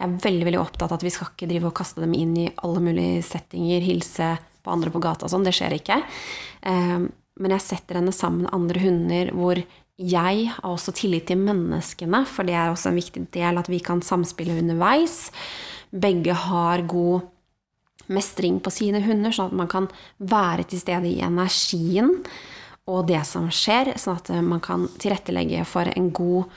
Jeg 0.00 0.06
er 0.06 0.20
veldig 0.24 0.46
veldig 0.48 0.60
opptatt 0.60 0.90
av 0.90 0.98
at 0.98 1.04
vi 1.04 1.12
skal 1.12 1.30
ikke 1.30 1.48
drive 1.50 1.68
og 1.70 1.76
kaste 1.76 2.02
dem 2.02 2.14
inn 2.16 2.36
i 2.40 2.50
alle 2.64 2.82
mulige 2.84 3.24
settinger, 3.26 3.84
hilse 3.84 4.34
på 4.64 4.72
andre 4.72 4.92
på 4.92 5.02
gata 5.02 5.26
og 5.26 5.32
sånn. 5.32 5.44
Det 5.46 5.54
skjer 5.56 5.76
ikke. 5.76 6.00
Ehm, 6.68 7.10
men 7.40 7.54
jeg 7.56 7.64
setter 7.64 8.00
henne 8.00 8.14
sammen 8.16 8.46
med 8.46 8.54
andre 8.56 8.82
hunder 8.82 9.32
hvor 9.36 9.60
jeg 10.00 10.46
har 10.48 10.64
også 10.64 10.94
tillit 10.96 11.26
til 11.28 11.40
menneskene, 11.40 12.22
for 12.28 12.48
det 12.48 12.56
er 12.56 12.72
også 12.72 12.88
en 12.90 13.00
viktig 13.00 13.26
del 13.36 13.60
at 13.60 13.68
vi 13.68 13.82
kan 13.84 14.00
samspille 14.04 14.56
underveis. 14.62 15.28
Begge 15.92 16.36
har 16.46 16.86
god 16.88 17.28
mestring 18.10 18.58
på 18.62 18.72
sine 18.74 19.02
hunder, 19.04 19.34
sånn 19.34 19.52
at 19.52 19.60
man 19.62 19.70
kan 19.70 19.88
være 20.18 20.66
til 20.70 20.82
stede 20.82 21.10
i 21.10 21.22
energien 21.24 22.16
og 22.90 23.06
det 23.08 23.22
som 23.28 23.48
skjer, 23.54 23.92
sånn 24.00 24.18
at 24.18 24.30
man 24.42 24.62
kan 24.64 24.88
tilrettelegge 25.00 25.64
for 25.68 25.90
en 25.92 26.10
god 26.14 26.50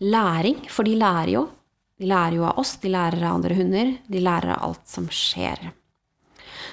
læring. 0.00 0.62
For 0.72 0.88
de 0.88 0.96
lærer 0.96 1.32
jo. 1.34 1.46
De 1.96 2.08
lærer 2.08 2.36
jo 2.38 2.46
av 2.48 2.60
oss, 2.60 2.76
de 2.80 2.92
lærer 2.92 3.24
av 3.24 3.38
andre 3.38 3.56
hunder, 3.56 3.92
de 4.06 4.22
lærer 4.22 4.54
av 4.56 4.64
alt 4.68 4.84
som 4.88 5.08
skjer. 5.12 5.70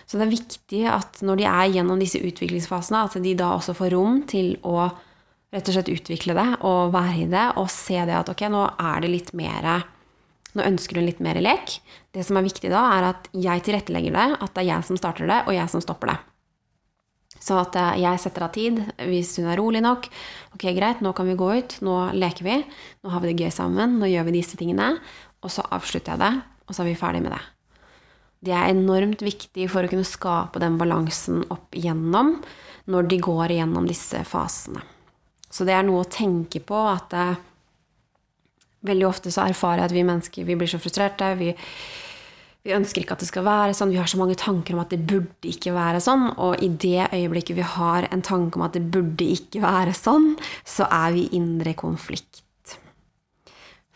Så 0.06 0.20
det 0.20 0.26
er 0.26 0.34
viktig 0.34 0.82
at 0.92 1.22
når 1.24 1.40
de 1.40 1.48
er 1.48 1.74
gjennom 1.78 2.00
disse 2.02 2.20
utviklingsfasene, 2.20 3.06
at 3.08 3.16
de 3.24 3.36
da 3.40 3.54
også 3.56 3.76
får 3.78 3.94
rom 3.96 4.22
til 4.30 4.56
å 4.68 4.90
rett 5.54 5.70
og 5.70 5.76
slett 5.76 5.92
utvikle 5.94 6.36
det 6.36 6.48
og 6.66 6.94
være 6.96 7.18
i 7.22 7.30
det 7.30 7.46
og 7.62 7.70
se 7.72 8.00
det 8.08 8.16
at 8.18 8.32
ok, 8.32 8.48
nå 8.50 8.64
er 8.74 9.04
det 9.04 9.12
litt 9.14 9.32
mer 9.38 9.68
Nå 10.54 10.66
ønsker 10.66 11.00
hun 11.00 11.08
litt 11.08 11.22
mer 11.24 11.40
lek. 11.42 11.80
Det 12.14 12.26
som 12.26 12.38
er 12.38 12.46
viktig 12.46 12.70
da, 12.74 12.84
er 12.98 13.10
at 13.14 13.32
jeg 13.34 13.66
tilrettelegger 13.66 14.14
det, 14.14 14.28
at 14.38 14.54
det 14.54 14.64
er 14.64 14.70
jeg 14.70 14.88
som 14.90 15.00
starter 15.00 15.30
det, 15.30 15.42
og 15.48 15.58
jeg 15.58 15.72
som 15.74 15.84
stopper 15.84 16.14
det. 16.14 16.20
Så 17.44 17.58
at 17.60 17.76
eh, 17.80 18.00
jeg 18.04 18.22
setter 18.24 18.46
av 18.46 18.54
tid 18.56 18.80
hvis 19.10 19.34
hun 19.42 19.50
er 19.52 19.60
rolig 19.60 19.82
nok. 19.84 20.08
Ok, 20.56 20.68
greit, 20.78 21.02
nå 21.04 21.12
kan 21.18 21.28
vi 21.28 21.40
gå 21.40 21.50
ut. 21.60 21.78
Nå 21.84 21.98
leker 22.16 22.48
vi. 22.48 22.60
Nå 23.04 23.12
har 23.12 23.24
vi 23.24 23.32
det 23.32 23.44
gøy 23.44 23.52
sammen. 23.54 23.98
Nå 24.00 24.10
gjør 24.12 24.30
vi 24.30 24.38
disse 24.38 24.60
tingene. 24.60 24.94
Og 25.44 25.52
så 25.52 25.66
avslutter 25.76 26.14
jeg 26.14 26.24
det, 26.24 26.32
og 26.70 26.76
så 26.76 26.86
er 26.86 26.92
vi 26.94 27.00
ferdig 27.00 27.24
med 27.26 27.36
det. 27.36 27.42
Det 28.44 28.54
er 28.56 28.72
enormt 28.72 29.24
viktig 29.24 29.70
for 29.72 29.84
å 29.84 29.92
kunne 29.92 30.08
skape 30.08 30.60
den 30.60 30.78
balansen 30.80 31.44
opp 31.52 31.76
igjennom 31.76 32.38
når 32.92 33.08
de 33.12 33.20
går 33.24 33.54
igjennom 33.56 33.88
disse 33.88 34.20
fasene. 34.28 34.84
Så 35.54 35.68
det 35.68 35.76
er 35.76 35.86
noe 35.88 36.04
å 36.04 36.12
tenke 36.12 36.60
på 36.64 36.80
at 36.90 37.14
eh, 37.16 37.42
veldig 38.88 39.08
ofte 39.08 39.32
så 39.34 39.48
erfarer 39.48 39.84
jeg 39.84 39.92
at 39.92 39.96
vi 39.96 40.08
mennesker 40.08 40.48
vi 40.48 40.58
blir 40.60 40.70
så 40.72 40.80
frustrerte. 40.82 41.34
Vi, 41.40 41.52
vi, 42.64 42.76
ønsker 42.76 43.04
ikke 43.04 43.18
at 43.18 43.24
det 43.24 43.30
skal 43.30 43.46
være 43.48 43.76
sånn. 43.78 43.94
Vi 43.94 44.00
har 44.02 44.10
så 44.12 44.20
mange 44.22 44.38
tanker 44.40 44.76
om 44.76 44.84
at 44.84 44.94
det 44.94 45.02
burde 45.10 45.50
ikke 45.50 45.76
være 45.76 46.04
sånn. 46.04 46.30
Og 46.36 46.64
i 46.64 46.70
det 46.70 47.10
øyeblikket 47.10 47.60
vi 47.60 47.68
har 47.76 48.08
en 48.12 48.24
tanke 48.26 48.60
om 48.60 48.66
at 48.68 48.78
det 48.78 48.86
burde 48.94 49.28
ikke 49.36 49.64
være 49.64 49.96
sånn, 49.98 50.34
så 50.68 50.88
er 50.92 51.16
vi 51.16 51.28
i 51.28 51.36
indre 51.40 51.76
konflikt. 51.80 52.42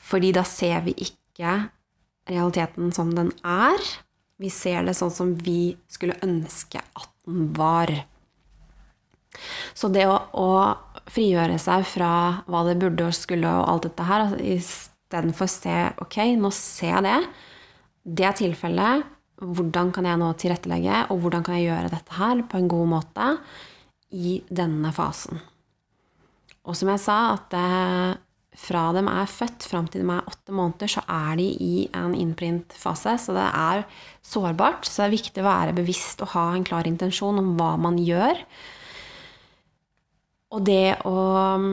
Fordi 0.07 0.31
da 0.35 0.43
ser 0.47 0.85
vi 0.85 0.95
ikke 1.03 1.55
realiteten 2.27 2.93
som 2.95 3.11
den 3.15 3.33
er. 3.43 3.81
Vi 4.37 4.51
ser 4.53 4.85
det 4.85 4.95
sånn 4.95 5.11
som 5.13 5.33
vi 5.41 5.75
skulle 5.91 6.19
ønske 6.23 6.79
at 6.79 7.09
den 7.27 7.49
var. 7.57 7.91
Så 9.77 9.89
det 9.93 10.05
å, 10.09 10.17
å 10.33 10.47
frigjøre 11.11 11.57
seg 11.61 11.85
fra 11.87 12.11
hva 12.49 12.63
det 12.67 12.77
burde 12.81 13.07
og 13.07 13.15
skulle 13.15 13.49
og 13.49 13.67
alt 13.71 13.87
dette 13.89 14.07
her, 14.07 14.27
altså, 14.27 15.43
å 15.45 15.49
se 15.51 15.75
ok, 16.03 16.17
nå 16.35 16.51
ser 16.55 16.91
jeg 16.91 17.05
det, 17.05 17.19
det 18.17 18.27
er 18.27 18.37
tilfellet, 18.39 19.07
hvordan 19.37 19.91
kan 19.95 20.07
jeg 20.09 20.19
nå 20.19 20.29
tilrettelegge, 20.41 21.03
og 21.13 21.21
hvordan 21.23 21.43
kan 21.45 21.57
jeg 21.57 21.69
gjøre 21.69 21.91
dette 21.93 22.17
her 22.17 22.41
på 22.49 22.59
en 22.59 22.71
god 22.71 22.89
måte 22.95 23.27
i 24.15 24.39
denne 24.49 24.91
fasen. 24.95 25.39
Og 26.67 26.75
som 26.75 26.89
jeg 26.91 27.03
sa, 27.03 27.17
at 27.35 27.45
det, 27.53 28.17
fra 28.57 28.87
de 28.95 29.03
er 29.07 29.29
født 29.29 29.67
fram 29.69 29.87
til 29.91 30.03
de 30.03 30.09
er 30.11 30.31
åtte 30.31 30.55
måneder, 30.55 30.91
så 30.91 31.03
er 31.07 31.37
de 31.39 31.45
i 31.63 31.85
en 31.95 32.15
innprint-fase. 32.17 33.13
Så 33.23 33.35
det 33.37 33.45
er 33.47 33.85
sårbart. 34.25 34.87
Så 34.87 35.03
det 35.03 35.05
er 35.05 35.15
viktig 35.15 35.43
å 35.43 35.47
være 35.47 35.77
bevisst 35.77 36.23
og 36.25 36.33
ha 36.33 36.49
en 36.55 36.65
klar 36.67 36.89
intensjon 36.89 37.39
om 37.39 37.53
hva 37.59 37.75
man 37.79 37.99
gjør. 38.01 38.41
Og 40.55 40.63
det 40.67 40.97
å 41.07 41.15
mm, 41.59 41.71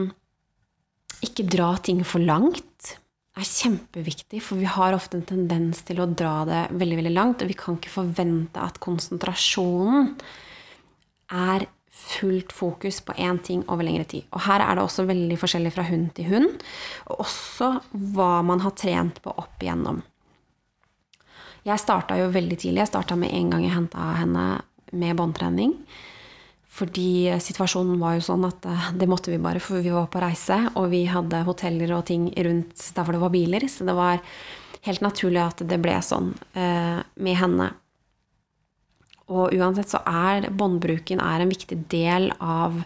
ikke 1.24 1.46
dra 1.46 1.74
ting 1.82 2.02
for 2.06 2.22
langt 2.22 2.94
er 3.34 3.46
kjempeviktig, 3.46 4.40
for 4.46 4.60
vi 4.60 4.68
har 4.70 4.94
ofte 4.94 5.18
en 5.18 5.26
tendens 5.26 5.82
til 5.86 6.02
å 6.02 6.10
dra 6.10 6.42
det 6.46 6.64
veldig, 6.74 6.98
veldig 7.00 7.14
langt, 7.14 7.42
og 7.42 7.50
vi 7.50 7.56
kan 7.58 7.78
ikke 7.78 7.92
forvente 7.92 8.62
at 8.62 8.78
konsentrasjonen 8.82 10.12
er 11.34 11.66
fullt 11.94 12.52
fokus 12.54 13.00
på 13.06 13.14
én 13.22 13.38
ting 13.42 13.62
over 13.70 13.86
lengre 13.86 14.06
tid. 14.10 14.26
Og 14.34 14.44
her 14.46 14.62
er 14.62 14.76
det 14.76 14.84
også 14.84 15.06
veldig 15.08 15.38
forskjellig 15.40 15.72
fra 15.74 15.86
hund 15.88 16.10
til 16.14 16.30
hund, 16.30 16.64
og 17.10 17.24
også 17.26 17.70
hva 18.14 18.32
man 18.46 18.62
har 18.62 18.74
trent 18.78 19.22
på 19.24 19.34
opp 19.34 19.62
igjennom. 19.62 20.02
Jeg 21.64 21.80
starta 21.80 22.18
jo 22.20 22.28
veldig 22.32 22.58
tidlig. 22.60 22.82
Jeg 22.82 22.92
starta 22.92 23.16
med 23.16 23.32
en 23.32 23.54
gang 23.54 23.62
jeg 23.64 23.72
henta 23.72 24.08
henne 24.18 24.48
med 24.92 25.16
båndtrening. 25.16 25.78
Fordi 26.74 27.30
situasjonen 27.38 28.00
var 28.00 28.16
jo 28.16 28.24
sånn 28.26 28.48
at 28.48 28.66
eh, 28.66 28.90
det 28.98 29.06
måtte 29.10 29.30
vi 29.30 29.38
bare, 29.42 29.62
for 29.62 29.82
vi 29.84 29.92
var 29.94 30.08
på 30.10 30.22
reise, 30.22 30.58
og 30.74 30.90
vi 30.90 31.04
hadde 31.06 31.44
hoteller 31.46 31.94
og 31.94 32.06
ting 32.10 32.26
rundt 32.34 32.88
der 32.96 33.06
hvor 33.06 33.14
det 33.14 33.22
var 33.22 33.34
biler. 33.34 33.66
Så 33.70 33.86
det 33.86 33.94
var 33.94 34.22
helt 34.84 35.04
naturlig 35.04 35.42
at 35.44 35.62
det 35.70 35.78
ble 35.82 35.96
sånn 36.04 36.32
eh, 36.58 36.98
med 36.98 37.38
henne. 37.38 37.70
Og 39.32 39.54
uansett 39.56 39.94
så 39.94 40.02
er 40.04 40.50
båndbruken 40.52 41.22
en 41.22 41.48
viktig 41.48 41.78
del 41.92 42.28
av 42.42 42.82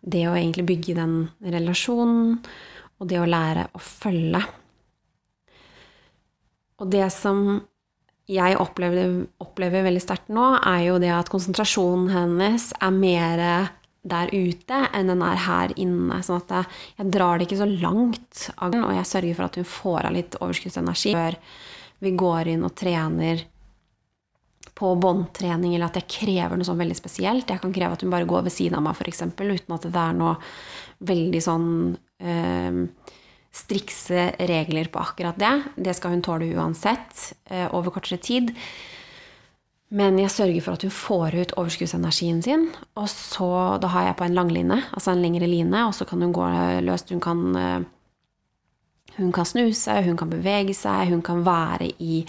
det 0.00 0.24
å 0.26 0.34
egentlig 0.34 0.66
bygge 0.72 0.96
den 0.96 1.14
relasjonen, 1.44 2.40
og 3.00 3.08
det 3.08 3.20
å 3.20 3.28
lære 3.28 3.68
å 3.76 3.80
følge. 3.84 4.40
Og 6.80 6.88
det 6.90 7.06
som 7.12 7.60
jeg 8.30 8.56
opplever, 8.62 9.24
opplever 9.42 9.84
veldig 9.86 10.02
sterkt 10.02 10.30
nå, 10.32 10.46
er 10.62 10.86
jo 10.86 10.98
det 11.02 11.10
at 11.14 11.30
konsentrasjonen 11.32 12.10
hennes 12.14 12.70
er 12.78 12.94
mer 12.94 13.44
der 14.00 14.30
ute 14.32 14.78
enn 14.96 15.10
den 15.12 15.22
er 15.24 15.40
her 15.44 15.74
inne. 15.80 16.20
Sånn 16.24 16.40
at 16.40 16.70
jeg 16.96 17.10
drar 17.12 17.38
det 17.38 17.48
ikke 17.48 17.60
så 17.60 17.68
langt 17.68 18.46
av 18.56 18.76
og 18.78 18.94
jeg 18.96 19.08
sørger 19.10 19.36
for 19.36 19.48
at 19.48 19.58
hun 19.60 19.68
får 19.68 20.08
av 20.08 20.16
litt 20.16 20.38
overskuddsenergi 20.40 21.14
før 21.16 21.38
vi 22.00 22.14
går 22.16 22.54
inn 22.54 22.64
og 22.64 22.76
trener 22.78 23.44
på 24.80 24.94
båndtrening, 24.96 25.74
eller 25.74 25.90
at 25.90 25.98
jeg 25.98 26.08
krever 26.08 26.56
noe 26.56 26.64
sånn 26.64 26.78
veldig 26.80 26.96
spesielt. 26.96 27.50
Jeg 27.52 27.60
kan 27.60 27.72
kreve 27.74 27.98
at 27.98 28.04
hun 28.04 28.12
bare 28.12 28.28
går 28.28 28.46
ved 28.46 28.54
siden 28.54 28.78
av 28.78 28.86
meg, 28.86 28.96
f.eks., 28.96 29.26
uten 29.28 29.74
at 29.76 29.84
det 29.84 30.00
er 30.00 30.14
noe 30.16 30.38
veldig 31.10 31.42
sånn 31.44 31.66
øh, 31.92 32.78
strikse 33.50 34.30
regler 34.38 34.88
på 34.92 35.02
akkurat 35.02 35.38
det. 35.38 35.54
Det 35.76 35.94
skal 35.96 36.14
hun 36.14 36.22
tåle 36.22 36.52
uansett, 36.54 37.32
eh, 37.50 37.66
over 37.74 37.90
kortere 37.90 38.18
tid. 38.18 38.54
Men 39.90 40.20
jeg 40.22 40.30
sørger 40.30 40.62
for 40.62 40.78
at 40.78 40.84
hun 40.86 40.92
får 40.94 41.34
ut 41.34 41.54
overskuddsenergien 41.58 42.38
sin. 42.42 42.68
Og 42.94 43.08
så, 43.10 43.78
da 43.82 43.90
har 43.90 44.06
jeg 44.06 44.18
på 44.20 44.26
en 44.28 44.36
langline, 44.38 44.78
altså 44.94 45.10
en 45.10 45.22
lengre 45.22 45.48
line, 45.50 45.82
og 45.82 45.96
så 45.98 46.06
kan 46.06 46.22
hun 46.22 46.34
gå 46.34 46.46
løst. 46.86 47.10
Hun 47.10 47.20
kan, 47.20 47.56
eh, 47.56 47.80
hun 49.16 49.32
kan 49.32 49.44
snuse, 49.44 50.02
hun 50.06 50.16
kan 50.16 50.30
bevege 50.30 50.74
seg, 50.74 51.10
hun 51.10 51.22
kan 51.22 51.42
være 51.42 51.90
i, 51.98 52.24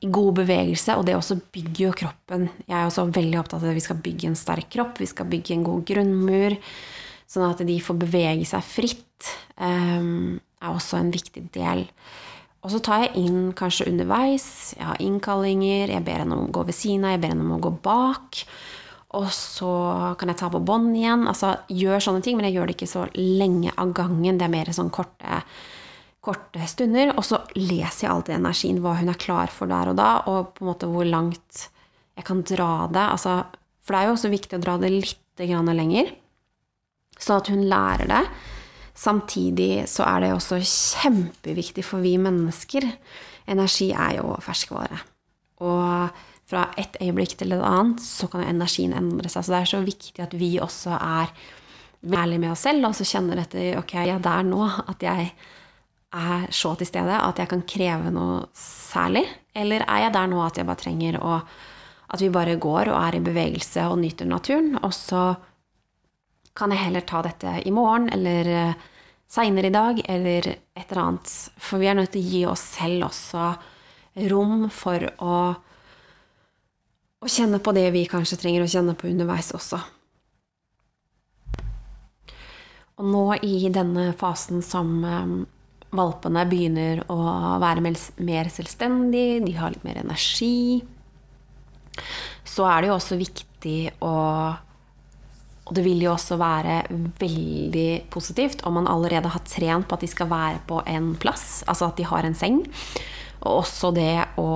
i 0.00 0.08
god 0.08 0.40
bevegelse. 0.40 0.96
Og 0.96 1.04
det 1.04 1.16
også 1.16 1.36
bygger 1.52 1.84
jo 1.84 1.92
kroppen. 1.92 2.48
Jeg 2.66 2.78
er 2.80 2.86
også 2.86 3.12
veldig 3.12 3.40
opptatt 3.40 3.62
av 3.62 3.68
at 3.68 3.76
vi 3.76 3.84
skal 3.84 4.00
bygge 4.00 4.32
en 4.32 4.40
sterk 4.40 4.70
kropp, 4.72 4.96
vi 4.98 5.06
skal 5.06 5.28
bygge 5.28 5.52
en 5.52 5.68
god 5.68 5.84
grunnmur. 5.84 6.56
Sånn 7.28 7.50
at 7.50 7.60
de 7.66 7.76
får 7.82 8.00
bevege 8.06 8.46
seg 8.48 8.64
fritt. 8.64 9.36
Um, 9.58 10.40
er 10.62 10.72
også 10.72 11.00
en 11.00 11.12
viktig 11.14 11.48
del. 11.56 11.84
Og 12.66 12.72
så 12.72 12.80
tar 12.82 13.04
jeg 13.04 13.26
inn 13.26 13.52
kanskje 13.54 13.86
underveis. 13.90 14.48
Jeg 14.74 14.88
har 14.88 15.02
innkallinger, 15.02 15.92
jeg 15.92 16.04
ber 16.06 16.24
henne 16.24 16.34
om 16.34 16.48
å 16.48 16.54
gå 16.54 16.64
ved 16.66 16.74
siden 16.74 17.04
av, 17.06 17.14
jeg 17.14 17.22
ber 17.22 17.34
henne 17.34 17.46
om 17.46 17.54
å 17.58 17.62
gå 17.62 17.72
bak. 17.84 18.40
Og 19.16 19.28
så 19.32 19.70
kan 20.18 20.32
jeg 20.32 20.40
ta 20.40 20.48
på 20.50 20.60
bånd 20.66 20.96
igjen. 20.98 21.28
Altså 21.30 21.54
gjør 21.70 22.02
sånne 22.02 22.24
ting, 22.26 22.38
men 22.38 22.48
jeg 22.48 22.56
gjør 22.56 22.68
det 22.68 22.76
ikke 22.76 22.90
så 22.90 23.04
lenge 23.14 23.70
av 23.78 23.92
gangen. 23.96 24.40
Det 24.40 24.48
er 24.48 24.52
mer 24.56 24.72
sånn 24.74 24.90
korte, 24.94 25.44
korte 26.24 26.66
stunder. 26.66 27.14
Og 27.14 27.22
så 27.28 27.38
leser 27.54 28.08
jeg 28.08 28.12
alltid 28.12 28.38
energien, 28.40 28.82
hva 28.82 28.96
hun 28.98 29.14
er 29.14 29.22
klar 29.22 29.52
for 29.52 29.70
der 29.70 29.92
og 29.92 30.00
da, 30.00 30.10
og 30.26 30.56
på 30.56 30.64
en 30.64 30.72
måte 30.72 30.90
hvor 30.90 31.06
langt 31.06 31.68
jeg 32.16 32.26
kan 32.26 32.42
dra 32.50 32.72
det. 32.90 33.06
Altså, 33.14 33.38
for 33.86 33.94
det 33.94 34.02
er 34.02 34.10
jo 34.10 34.18
også 34.18 34.32
viktig 34.32 34.58
å 34.58 34.64
dra 34.64 34.76
det 34.82 34.90
litt 34.90 35.22
lenger, 35.38 36.10
sånn 37.20 37.42
at 37.42 37.50
hun 37.52 37.66
lærer 37.70 38.08
det. 38.10 38.22
Samtidig 38.96 39.84
så 39.92 40.06
er 40.08 40.24
det 40.24 40.32
også 40.32 40.60
kjempeviktig 40.62 41.84
for 41.84 42.04
vi 42.04 42.14
mennesker. 42.20 42.86
Energi 43.52 43.90
er 43.92 44.16
jo 44.22 44.32
ferskvare. 44.42 45.02
Og 45.64 46.22
fra 46.46 46.62
et 46.78 46.96
øyeblikk 47.02 47.36
til 47.36 47.52
et 47.52 47.62
annet 47.64 48.00
så 48.02 48.28
kan 48.30 48.42
jo 48.42 48.48
energien 48.54 48.94
endre 48.96 49.28
seg. 49.28 49.44
Så 49.44 49.52
det 49.52 49.60
er 49.60 49.70
så 49.72 49.82
viktig 49.84 50.24
at 50.24 50.34
vi 50.38 50.56
også 50.62 50.96
er 50.96 51.32
ærlige 52.06 52.42
med 52.42 52.52
oss 52.52 52.64
selv 52.66 52.86
og 52.86 52.94
så 52.96 53.06
kjenner 53.08 53.40
etter 53.42 53.80
ok, 53.80 53.94
jeg 53.98 54.14
er 54.14 54.22
der 54.22 54.44
nå 54.46 54.62
at 54.64 55.02
jeg 55.02 55.30
er 56.16 56.44
så 56.54 56.74
til 56.78 56.88
stede 56.88 57.16
at 57.18 57.40
jeg 57.40 57.50
kan 57.50 57.64
kreve 57.68 58.12
noe 58.14 58.44
særlig. 58.56 59.26
Eller 59.56 59.84
er 59.84 60.06
jeg 60.06 60.14
der 60.14 60.30
nå 60.30 60.40
at 60.44 60.60
jeg 60.60 60.68
bare 60.68 60.84
trenger 60.84 61.20
å 61.22 61.40
At 62.06 62.20
vi 62.22 62.28
bare 62.30 62.54
går 62.54 62.86
og 62.92 63.00
er 63.02 63.16
i 63.16 63.20
bevegelse 63.20 63.88
og 63.90 63.98
nyter 63.98 64.28
naturen. 64.30 64.76
Og 64.78 64.92
så 64.94 65.34
kan 66.56 66.72
jeg 66.72 66.84
heller 66.86 67.04
ta 67.06 67.22
dette 67.26 67.58
i 67.68 67.72
morgen 67.74 68.08
eller 68.14 68.50
uh, 68.50 68.84
seinere 69.28 69.70
i 69.70 69.74
dag 69.74 70.00
eller 70.08 70.48
et 70.48 70.86
eller 70.86 71.02
annet. 71.02 71.32
For 71.58 71.82
vi 71.82 71.90
er 71.90 71.98
nødt 71.98 72.14
til 72.14 72.24
å 72.24 72.32
gi 72.32 72.44
oss 72.48 72.64
selv 72.76 73.08
også 73.10 73.50
rom 74.30 74.68
for 74.72 75.02
å, 75.20 75.34
å 77.20 77.28
kjenne 77.28 77.60
på 77.60 77.74
det 77.76 77.90
vi 77.94 78.06
kanskje 78.08 78.40
trenger 78.40 78.64
å 78.64 78.70
kjenne 78.70 78.96
på 78.96 79.10
underveis 79.10 79.52
også. 79.56 79.82
Og 82.96 83.08
nå 83.12 83.26
i 83.44 83.68
denne 83.68 84.08
fasen 84.16 84.62
som 84.64 84.94
valpene 85.96 86.44
begynner 86.48 87.02
å 87.12 87.18
være 87.60 87.82
mer 87.84 88.48
selvstendige, 88.52 89.42
de 89.44 89.56
har 89.58 89.74
litt 89.74 89.84
mer 89.84 90.00
energi, 90.00 90.80
så 92.46 92.66
er 92.70 92.82
det 92.82 92.90
jo 92.90 92.96
også 92.96 93.18
viktig 93.20 93.78
å 94.04 94.14
og 95.66 95.74
det 95.74 95.82
vil 95.82 96.04
jo 96.04 96.12
også 96.12 96.38
være 96.38 96.78
veldig 97.18 98.06
positivt 98.12 98.62
om 98.68 98.78
man 98.78 98.88
allerede 98.90 99.32
har 99.34 99.42
trent 99.50 99.88
på 99.88 99.96
at 99.96 100.04
de 100.04 100.10
skal 100.10 100.30
være 100.30 100.60
på 100.68 100.78
en 100.86 101.14
plass, 101.18 101.64
altså 101.66 101.88
at 101.90 101.98
de 101.98 102.06
har 102.06 102.26
en 102.26 102.38
seng. 102.38 102.60
Og 103.46 103.60
også 103.60 103.90
det 103.94 104.14
å 104.40 104.46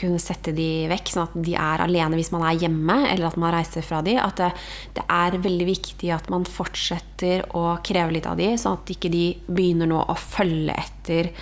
kunne 0.00 0.20
sette 0.20 0.54
de 0.56 0.86
vekk, 0.90 1.12
sånn 1.12 1.28
at 1.28 1.36
de 1.46 1.54
er 1.60 1.84
alene 1.84 2.16
hvis 2.18 2.32
man 2.32 2.46
er 2.48 2.58
hjemme, 2.64 2.96
eller 3.12 3.28
at 3.28 3.38
man 3.40 3.52
reiser 3.54 3.84
fra 3.84 4.00
de. 4.04 4.16
At 4.20 4.40
det, 4.40 4.50
det 4.96 5.04
er 5.04 5.38
veldig 5.44 5.68
viktig 5.68 6.12
at 6.16 6.32
man 6.32 6.48
fortsetter 6.48 7.44
å 7.56 7.76
kreve 7.84 8.16
litt 8.16 8.28
av 8.28 8.40
de, 8.40 8.54
sånn 8.60 8.80
at 8.80 8.96
ikke 8.96 9.12
de 9.12 9.26
begynner 9.46 9.92
nå 9.92 10.00
å 10.00 10.16
følge 10.18 10.76
etter 10.80 11.32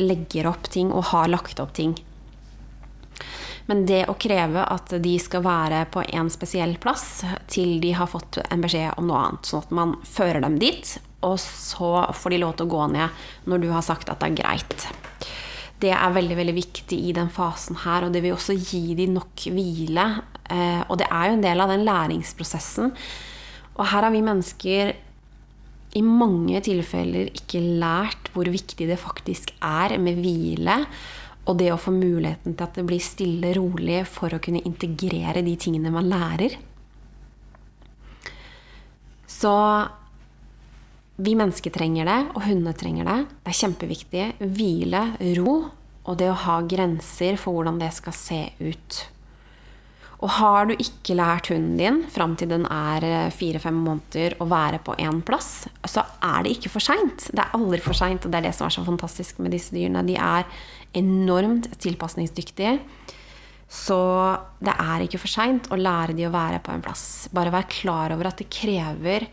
legger 0.00 0.48
opp 0.50 0.68
ting 0.70 0.90
og 0.94 1.10
har 1.12 1.30
lagt 1.30 1.60
opp 1.62 1.74
ting. 1.76 1.94
Men 3.66 3.86
det 3.88 4.02
å 4.12 4.16
kreve 4.20 4.64
at 4.68 4.92
de 5.00 5.14
skal 5.22 5.44
være 5.44 5.84
på 5.92 6.02
en 6.04 6.28
spesiell 6.32 6.74
plass 6.82 7.24
til 7.48 7.78
de 7.80 7.94
har 7.96 8.10
fått 8.10 8.42
en 8.44 8.64
beskjed 8.64 8.98
om 9.00 9.08
noe 9.08 9.22
annet, 9.22 9.48
sånn 9.48 9.64
at 9.64 9.72
man 9.74 9.94
fører 10.04 10.44
dem 10.44 10.58
dit, 10.60 10.96
og 11.24 11.38
så 11.40 11.90
får 12.14 12.34
de 12.34 12.42
lov 12.42 12.54
til 12.58 12.68
å 12.68 12.74
gå 12.74 12.86
ned 12.94 13.24
når 13.50 13.64
du 13.64 13.70
har 13.72 13.84
sagt 13.86 14.12
at 14.12 14.20
det 14.22 14.32
er 14.32 14.40
greit. 14.42 14.86
Det 15.82 15.90
er 15.92 16.14
veldig 16.14 16.36
veldig 16.38 16.54
viktig 16.56 16.98
i 17.08 17.14
den 17.16 17.30
fasen 17.32 17.80
her, 17.82 18.06
og 18.06 18.14
det 18.14 18.22
vil 18.24 18.36
også 18.36 18.56
gi 18.56 18.94
de 18.96 19.08
nok 19.10 19.48
hvile. 19.52 20.06
Eh, 20.48 20.82
og 20.86 21.00
det 21.00 21.08
er 21.10 21.28
jo 21.28 21.38
en 21.38 21.44
del 21.44 21.64
av 21.64 21.72
den 21.72 21.84
læringsprosessen. 21.88 22.94
Og 23.74 23.82
her 23.90 24.06
har 24.06 24.14
vi 24.14 24.22
mennesker 24.24 24.94
i 25.94 26.02
mange 26.02 26.58
tilfeller 26.66 27.30
ikke 27.34 27.62
lært 27.82 28.30
hvor 28.34 28.48
viktig 28.50 28.86
det 28.88 28.98
faktisk 29.00 29.52
er 29.62 29.96
med 30.02 30.18
hvile. 30.22 30.80
Og 31.44 31.58
det 31.60 31.68
å 31.74 31.80
få 31.80 31.92
muligheten 31.94 32.54
til 32.54 32.64
at 32.64 32.78
det 32.78 32.86
blir 32.88 33.02
stille, 33.04 33.52
rolig 33.58 34.00
for 34.08 34.32
å 34.32 34.40
kunne 34.42 34.64
integrere 34.64 35.44
de 35.44 35.58
tingene 35.60 35.92
man 35.92 36.08
lærer. 36.08 36.56
Så 39.28 39.52
vi 41.16 41.36
mennesker 41.38 41.70
trenger 41.70 42.08
det, 42.08 42.20
og 42.34 42.42
hundene 42.48 42.74
trenger 42.74 43.06
det. 43.06 43.18
Det 43.44 43.52
er 43.52 43.60
kjempeviktig. 43.60 44.28
Hvile, 44.56 45.02
ro, 45.38 45.56
og 46.04 46.16
det 46.20 46.30
å 46.32 46.38
ha 46.44 46.60
grenser 46.68 47.38
for 47.40 47.56
hvordan 47.56 47.78
det 47.80 47.92
skal 47.94 48.16
se 48.18 48.40
ut. 48.58 49.00
Og 50.24 50.30
har 50.38 50.68
du 50.68 50.74
ikke 50.74 51.16
lært 51.18 51.50
hunden 51.52 51.76
din 51.78 52.00
fram 52.12 52.34
til 52.40 52.48
den 52.48 52.64
er 52.70 53.04
eh, 53.04 53.32
fire-fem 53.34 53.76
måneder 53.84 54.38
å 54.40 54.48
være 54.48 54.80
på 54.84 54.96
én 55.02 55.20
plass, 55.26 55.66
så 55.84 56.04
er 56.24 56.46
det 56.46 56.54
ikke 56.56 56.72
for 56.72 56.84
seint. 56.84 57.28
Det 57.28 57.42
er 57.42 57.56
aldri 57.58 57.82
for 57.84 57.98
seint, 57.98 58.24
og 58.24 58.32
det 58.32 58.40
er 58.40 58.48
det 58.48 58.54
som 58.56 58.68
er 58.68 58.76
så 58.76 58.86
fantastisk 58.86 59.42
med 59.44 59.52
disse 59.54 59.74
dyrene. 59.74 60.04
De 60.06 60.16
er 60.16 60.48
enormt 60.96 61.68
tilpasningsdyktige. 61.82 62.78
Så 63.74 63.98
det 64.64 64.74
er 64.80 65.04
ikke 65.04 65.20
for 65.20 65.32
seint 65.32 65.68
å 65.72 65.78
lære 65.80 66.14
de 66.16 66.28
å 66.28 66.32
være 66.32 66.60
på 66.64 66.72
en 66.72 66.84
plass. 66.84 67.04
Bare 67.34 67.52
vær 67.52 67.68
klar 67.70 68.14
over 68.14 68.30
at 68.30 68.40
det 68.40 68.52
krever 68.52 69.26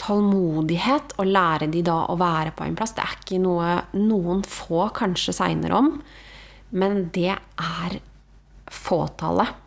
tålmodighet 0.00 1.16
å 1.20 1.26
lære 1.26 1.68
de 1.72 1.82
da 1.86 2.02
å 2.10 2.16
være 2.20 2.52
på 2.56 2.66
en 2.66 2.76
plass. 2.78 2.94
Det 2.96 3.04
er 3.04 3.18
ikke 3.18 3.42
noe 3.42 3.76
noen 3.96 4.42
få 4.46 4.88
kanskje 4.96 5.34
segner 5.36 5.74
om, 5.76 5.94
men 6.76 7.06
det 7.14 7.32
er 7.36 8.00
fåtallet. 8.72 9.62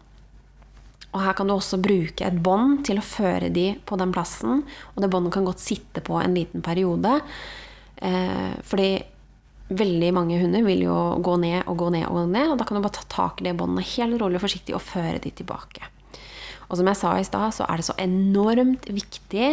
Og 1.10 1.24
her 1.24 1.34
kan 1.34 1.50
du 1.50 1.56
også 1.56 1.80
bruke 1.82 2.26
et 2.26 2.42
bånd 2.46 2.84
til 2.86 3.00
å 3.02 3.06
føre 3.06 3.50
de 3.54 3.72
på 3.90 3.98
den 3.98 4.12
plassen. 4.14 4.62
Og 4.94 5.00
det 5.02 5.10
båndet 5.10 5.34
kan 5.34 5.48
godt 5.48 5.64
sitte 5.64 6.04
på 6.06 6.20
en 6.22 6.36
liten 6.38 6.62
periode. 6.66 7.16
Eh, 7.98 8.52
fordi 8.62 8.92
veldig 9.70 10.12
mange 10.14 10.38
hunder 10.42 10.66
vil 10.66 10.86
jo 10.86 10.98
gå 11.26 11.36
ned 11.42 11.64
og 11.70 11.80
gå 11.82 11.90
ned 11.94 12.06
og 12.06 12.20
gå 12.20 12.28
ned. 12.30 12.52
Og 12.52 12.60
da 12.60 12.68
kan 12.68 12.78
du 12.78 12.86
bare 12.86 13.00
ta 13.00 13.08
tak 13.10 13.42
i 13.42 13.50
det 13.50 13.56
båndet 13.58 13.90
helt 13.96 14.22
rolig 14.22 14.38
og 14.38 14.46
forsiktig 14.46 14.78
og 14.78 14.86
føre 14.86 15.18
de 15.24 15.34
tilbake. 15.42 15.90
Og 16.70 16.78
som 16.78 16.90
jeg 16.92 17.00
sa 17.00 17.16
i 17.18 17.26
stad, 17.26 17.58
så 17.58 17.66
er 17.66 17.82
det 17.82 17.88
så 17.90 17.98
enormt 17.98 18.86
viktig 18.94 19.50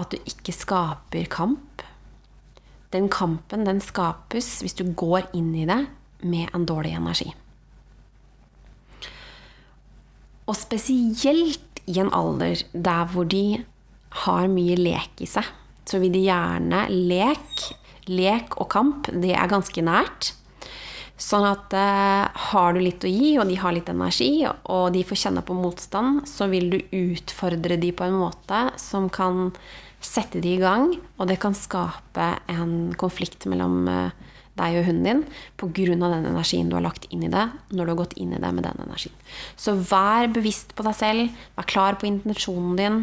at 0.00 0.10
du 0.12 0.18
ikke 0.28 0.54
skaper 0.54 1.28
kamp. 1.30 1.84
Den 2.94 3.08
kampen 3.10 3.66
den 3.66 3.80
skapes 3.82 4.60
hvis 4.62 4.76
du 4.78 4.86
går 4.94 5.30
inn 5.34 5.52
i 5.58 5.66
det 5.68 5.84
med 6.24 6.50
en 6.54 6.66
dårlig 6.66 6.94
energi. 6.96 7.30
Og 10.44 10.56
spesielt 10.58 11.80
i 11.88 11.98
en 12.00 12.12
alder 12.12 12.62
der 12.72 13.08
hvor 13.12 13.26
de 13.28 13.64
har 14.24 14.48
mye 14.48 14.76
lek 14.78 15.24
i 15.24 15.28
seg, 15.28 15.46
så 15.84 16.00
vil 16.00 16.14
de 16.14 16.24
gjerne 16.26 16.86
lek. 16.92 17.64
Lek 18.04 18.58
og 18.60 18.68
kamp, 18.72 19.08
det 19.08 19.32
er 19.32 19.48
ganske 19.48 19.80
nært. 19.84 20.34
Sånn 21.14 21.44
at 21.46 21.74
eh, 21.78 22.26
har 22.50 22.74
du 22.74 22.80
litt 22.82 23.04
å 23.06 23.10
gi, 23.10 23.36
og 23.38 23.46
de 23.46 23.58
har 23.60 23.74
litt 23.76 23.90
energi, 23.90 24.32
og 24.48 24.92
de 24.96 25.04
får 25.06 25.20
kjenne 25.26 25.44
på 25.46 25.54
motstand, 25.54 26.24
så 26.26 26.48
vil 26.50 26.72
du 26.72 26.78
utfordre 26.90 27.78
de 27.78 27.92
på 27.94 28.06
en 28.08 28.18
måte 28.18 28.66
som 28.82 29.06
kan 29.12 29.52
sette 30.04 30.42
de 30.42 30.56
i 30.56 30.60
gang, 30.60 30.90
og 31.16 31.30
det 31.30 31.38
kan 31.42 31.54
skape 31.56 32.26
en 32.50 32.92
konflikt 32.98 33.46
mellom 33.50 33.86
eh, 33.88 34.30
deg 34.58 34.78
og 34.78 34.86
hunden 34.86 35.06
din 35.06 35.22
pga. 35.58 35.96
den 35.98 36.26
energien 36.30 36.68
du 36.70 36.76
har 36.76 36.84
lagt 36.84 37.08
inn 37.10 37.24
i 37.26 37.30
det 37.30 37.48
når 37.74 37.84
du 37.84 37.90
har 37.90 38.00
gått 38.04 38.16
inn 38.18 38.32
i 38.34 38.38
det 38.38 38.52
med 38.54 38.64
den 38.64 38.82
energien. 38.86 39.14
Så 39.56 39.74
vær 39.74 40.28
bevisst 40.30 40.74
på 40.74 40.86
deg 40.86 40.94
selv, 40.94 41.30
vær 41.56 41.66
klar 41.66 41.98
på 41.98 42.06
intensjonen 42.06 42.76
din. 42.78 42.98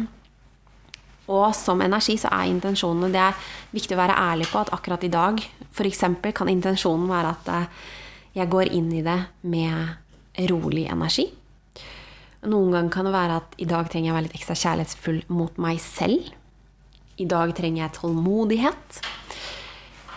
Og 1.32 1.54
som 1.54 1.80
energi 1.80 2.16
så 2.18 2.28
er 2.34 2.50
intensjonene 2.50 3.12
Det 3.12 3.20
er 3.20 3.36
viktig 3.70 3.94
å 3.94 4.00
være 4.00 4.16
ærlig 4.18 4.48
på 4.50 4.58
at 4.58 4.72
akkurat 4.74 5.04
i 5.04 5.12
dag 5.12 5.38
f.eks. 5.72 6.02
kan 6.34 6.48
intensjonen 6.50 7.08
være 7.08 7.30
at 7.36 7.52
eh, 7.52 7.92
jeg 8.36 8.50
går 8.52 8.72
inn 8.72 8.90
i 8.96 9.04
det 9.04 9.18
med 9.44 10.46
rolig 10.50 10.86
energi. 10.90 11.28
Noen 12.48 12.72
ganger 12.74 12.90
kan 12.90 13.06
det 13.06 13.14
være 13.14 13.40
at 13.42 13.58
i 13.62 13.68
dag 13.70 13.90
trenger 13.90 14.08
jeg 14.08 14.14
å 14.14 14.18
være 14.18 14.26
litt 14.26 14.38
ekstra 14.38 14.56
kjærlighetsfull 14.58 15.20
mot 15.30 15.58
meg 15.62 15.78
selv. 15.82 16.32
I 17.22 17.26
dag 17.28 17.52
trenger 17.54 17.84
jeg 17.84 17.96
tålmodighet. 18.00 19.02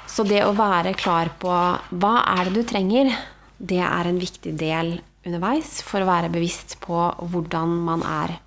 Så 0.09 0.23
det 0.25 0.41
å 0.45 0.55
være 0.55 0.95
klar 0.97 1.33
på 1.41 1.51
hva 1.51 2.13
er 2.37 2.47
det 2.47 2.55
du 2.55 2.63
trenger, 2.67 3.11
det 3.59 3.83
er 3.83 4.09
en 4.09 4.21
viktig 4.21 4.55
del 4.57 4.95
underveis 5.25 5.81
for 5.85 6.01
å 6.01 6.09
være 6.09 6.31
bevisst 6.33 6.77
på 6.83 6.97
hvordan 7.19 7.77
man 7.85 8.05
er. 8.07 8.37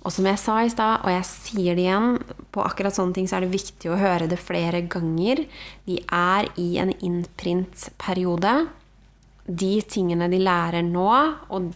Og 0.00 0.14
som 0.14 0.24
jeg 0.28 0.40
sa 0.40 0.60
i 0.64 0.70
stad, 0.72 1.02
og 1.04 1.12
jeg 1.12 1.26
sier 1.28 1.76
det 1.76 1.84
igjen, 1.84 2.14
på 2.52 2.62
akkurat 2.64 2.94
sånne 2.96 3.16
ting 3.16 3.26
så 3.28 3.36
er 3.36 3.44
det 3.44 3.52
viktig 3.52 3.90
å 3.90 3.98
høre 4.00 4.28
det 4.30 4.38
flere 4.40 4.80
ganger. 4.88 5.42
De 5.84 5.98
er 6.04 6.48
i 6.60 6.70
en 6.80 6.92
innprint-periode. 6.94 8.54
De 9.50 9.72
tingene 9.90 10.28
de 10.30 10.38
lærer 10.42 10.84
nå, 10.86 11.08
og 11.50 11.72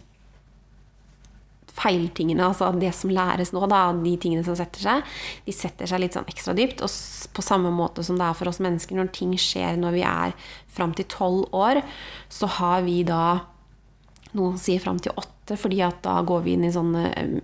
feiltingene, 1.75 2.45
altså 2.45 2.69
det 2.79 2.93
som 2.95 3.11
læres 3.11 3.51
nå, 3.51 3.65
da, 3.71 3.89
de 3.99 4.13
tingene 4.21 4.45
som 4.45 4.55
setter 4.57 4.83
seg, 4.85 5.15
de 5.45 5.55
setter 5.55 5.89
seg 5.89 6.01
litt 6.01 6.15
sånn 6.15 6.29
ekstra 6.31 6.55
dypt. 6.55 6.83
Og 6.85 7.35
på 7.35 7.43
samme 7.43 7.71
måte 7.75 8.05
som 8.05 8.19
det 8.19 8.29
er 8.29 8.37
for 8.37 8.51
oss 8.51 8.61
mennesker, 8.63 8.95
når 8.97 9.11
ting 9.15 9.33
skjer 9.39 9.75
når 9.81 9.97
vi 9.97 10.05
er 10.07 10.35
fram 10.75 10.95
til 10.95 11.07
tolv 11.11 11.51
år, 11.55 11.81
så 12.31 12.49
har 12.59 12.87
vi 12.87 13.01
da 13.07 13.25
Noen 14.35 14.57
sier 14.59 14.81
fram 14.83 14.97
til 14.99 15.13
åtte, 15.15 15.55
fordi 15.55 15.77
at 15.85 16.01
da 16.03 16.17
går 16.27 16.41
vi 16.43 16.57
inn 16.57 16.65
i 16.67 16.71
sånn 16.75 16.89
eh, 16.99 17.37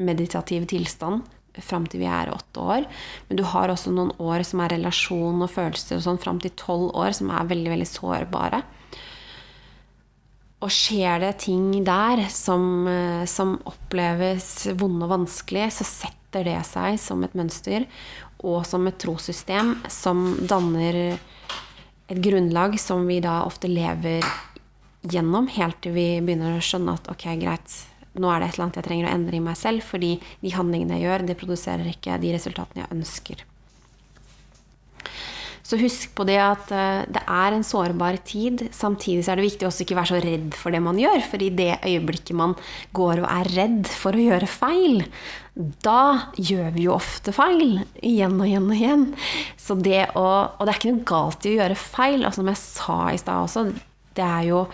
meditativ 0.00 0.64
tilstand 0.70 1.26
fram 1.60 1.84
til 1.90 2.00
vi 2.00 2.06
er 2.08 2.30
åtte 2.32 2.62
år. 2.62 2.86
Men 3.28 3.36
du 3.36 3.42
har 3.50 3.68
også 3.68 3.92
noen 3.92 4.14
år 4.16 4.46
som 4.48 4.62
er 4.64 4.72
relasjon 4.72 5.42
og 5.44 5.52
følelser 5.52 5.98
og 5.98 6.06
sånn 6.06 6.20
fram 6.22 6.40
til 6.40 6.54
tolv 6.56 6.94
år, 6.96 7.12
som 7.18 7.28
er 7.34 7.50
veldig, 7.50 7.72
veldig 7.74 7.88
sårbare. 7.90 8.62
Og 10.58 10.72
skjer 10.74 11.20
det 11.22 11.34
ting 11.44 11.70
der 11.86 12.24
som, 12.34 12.86
eh, 12.90 13.24
som 13.30 13.58
oppleves 13.68 14.66
vonde 14.74 15.06
og 15.06 15.12
vanskelig, 15.14 15.68
så 15.78 15.86
setter 15.86 16.44
det 16.44 16.58
seg 16.66 16.98
som 17.00 17.22
et 17.24 17.36
mønster 17.38 17.86
og 18.44 18.66
som 18.66 18.86
et 18.86 18.98
trossystem 18.98 19.76
som 19.90 20.36
danner 20.46 21.18
et 22.08 22.20
grunnlag 22.24 22.78
som 22.80 23.06
vi 23.06 23.20
da 23.20 23.42
ofte 23.44 23.68
lever 23.68 24.24
gjennom 25.08 25.48
helt 25.52 25.80
til 25.84 25.94
vi 25.96 26.06
begynner 26.24 26.56
å 26.56 26.64
skjønne 26.64 26.94
at 26.98 27.10
ok, 27.12 27.26
greit, 27.40 27.76
nå 28.18 28.30
er 28.32 28.40
det 28.40 28.48
et 28.48 28.56
eller 28.56 28.66
annet 28.66 28.80
jeg 28.80 28.88
trenger 28.88 29.08
å 29.08 29.14
endre 29.14 29.38
i 29.38 29.44
meg 29.44 29.58
selv, 29.60 29.84
fordi 29.86 30.16
de 30.42 30.54
handlingene 30.54 30.98
jeg 30.98 31.06
gjør, 31.06 31.26
det 31.28 31.38
produserer 31.38 31.92
ikke 31.92 32.18
de 32.22 32.34
resultatene 32.34 32.84
jeg 32.84 32.96
ønsker. 32.96 33.47
Så 35.68 35.76
husk 35.76 36.14
på 36.16 36.24
det 36.24 36.38
at 36.40 36.70
eh, 36.72 37.02
det 37.12 37.20
er 37.28 37.52
en 37.52 37.66
sårbar 37.66 38.16
tid. 38.24 38.70
Samtidig 38.72 39.26
så 39.26 39.34
er 39.34 39.40
det 39.40 39.50
viktig 39.50 39.66
også 39.68 39.84
ikke 39.84 39.98
være 39.98 40.10
så 40.14 40.20
redd 40.24 40.56
for 40.56 40.72
det 40.72 40.80
man 40.80 41.00
gjør. 41.00 41.20
For 41.28 41.44
i 41.44 41.50
det 41.52 41.74
øyeblikket 41.82 42.38
man 42.38 42.54
går 42.96 43.20
og 43.20 43.28
er 43.28 43.52
redd 43.52 43.90
for 43.92 44.16
å 44.16 44.24
gjøre 44.30 44.48
feil, 44.48 45.04
da 45.84 46.30
gjør 46.38 46.72
vi 46.72 46.86
jo 46.86 46.94
ofte 46.96 47.34
feil. 47.36 47.82
Igjen 48.00 48.38
og 48.40 48.48
igjen 48.48 48.70
og 48.70 48.78
igjen. 48.78 49.06
Det 49.84 50.02
å, 50.16 50.26
og 50.56 50.64
det 50.64 50.72
er 50.72 50.80
ikke 50.80 50.94
noe 50.94 51.08
galt 51.12 51.44
i 51.44 51.52
å 51.52 51.58
gjøre 51.58 51.80
feil. 51.84 52.20
Altså, 52.22 52.40
som 52.40 52.52
jeg 52.54 52.62
sa 52.64 53.00
i 53.12 53.20
stad 53.20 53.44
også, 53.44 53.68
det 54.16 54.24
er 54.24 54.48
jo 54.48 54.64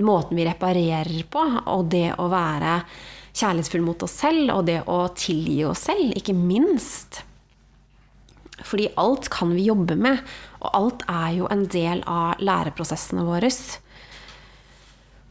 måten 0.00 0.38
vi 0.38 0.46
reparerer 0.48 1.24
på, 1.28 1.42
og 1.68 1.88
det 1.92 2.14
å 2.16 2.30
være 2.32 2.78
kjærlighetsfull 3.36 3.84
mot 3.84 4.08
oss 4.08 4.20
selv, 4.22 4.54
og 4.54 4.64
det 4.70 4.80
å 4.88 5.02
tilgi 5.12 5.66
oss 5.68 5.90
selv, 5.90 6.14
ikke 6.16 6.32
minst. 6.36 7.26
Fordi 8.66 8.90
alt 9.00 9.28
kan 9.32 9.54
vi 9.56 9.68
jobbe 9.68 9.96
med, 9.96 10.20
og 10.60 10.74
alt 10.76 11.04
er 11.08 11.38
jo 11.38 11.48
en 11.50 11.64
del 11.70 12.02
av 12.08 12.42
læreprosessene 12.44 13.24
våre. 13.26 13.50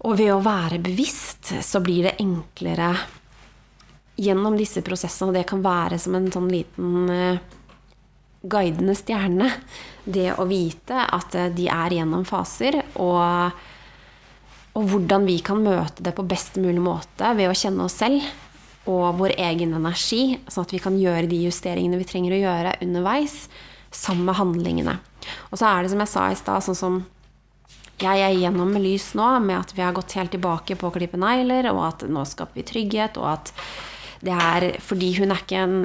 Og 0.08 0.18
ved 0.20 0.34
å 0.34 0.42
være 0.44 0.82
bevisst 0.84 1.54
så 1.66 1.82
blir 1.84 2.08
det 2.08 2.18
enklere 2.24 2.94
gjennom 4.20 4.58
disse 4.60 4.84
prosessene, 4.84 5.32
og 5.32 5.38
det 5.38 5.48
kan 5.48 5.64
være 5.64 6.00
som 6.02 6.16
en 6.18 6.28
sånn 6.32 6.50
liten 6.52 7.12
uh, 7.12 7.40
guidende 8.42 8.96
stjerne, 8.98 9.48
det 10.04 10.34
å 10.36 10.48
vite 10.50 11.06
at 11.06 11.36
uh, 11.40 11.48
de 11.56 11.70
er 11.72 11.96
gjennom 12.00 12.26
faser, 12.28 12.82
og, 13.00 13.56
og 14.76 14.92
hvordan 14.92 15.28
vi 15.28 15.40
kan 15.46 15.64
møte 15.64 16.04
det 16.04 16.16
på 16.18 16.28
best 16.28 16.60
mulig 16.60 16.84
måte 16.84 17.32
ved 17.38 17.52
å 17.52 17.56
kjenne 17.56 17.88
oss 17.88 18.00
selv 18.02 18.28
og 18.88 19.20
vår 19.20 19.36
egen 19.38 19.76
energi, 19.76 20.40
sånn 20.48 20.66
at 20.68 20.74
vi 20.74 20.82
kan 20.82 20.98
gjøre 21.00 21.28
de 21.30 21.42
justeringene 21.44 22.00
vi 22.00 22.08
trenger 22.08 22.36
å 22.36 22.42
gjøre 22.44 22.78
underveis, 22.86 23.42
sammen 23.92 24.28
med 24.30 24.38
handlingene. 24.38 25.00
Og 25.50 25.60
så 25.60 25.68
er 25.70 25.84
det 25.84 25.92
som 25.94 26.04
jeg 26.04 26.12
sa 26.12 26.28
i 26.30 26.38
stad, 26.38 26.66
sånn 26.66 26.78
som 26.78 27.00
jeg 28.00 28.24
er 28.24 28.32
igjennom 28.32 28.70
med 28.72 28.84
lys 28.86 29.12
nå, 29.18 29.28
med 29.44 29.58
at 29.60 29.74
vi 29.76 29.84
har 29.84 29.96
gått 29.96 30.16
helt 30.16 30.32
tilbake 30.32 30.78
på 30.80 30.88
å 30.88 30.96
klippe 30.96 31.20
negler, 31.20 31.68
og 31.74 31.82
at 31.90 32.06
nå 32.08 32.24
skaper 32.28 32.62
vi 32.62 32.68
trygghet, 32.70 33.20
og 33.20 33.34
at 33.34 33.54
det 34.26 34.36
er 34.36 34.68
fordi 34.84 35.14
hun 35.20 35.32
er 35.32 35.42
ikke 35.44 35.64
en 35.64 35.76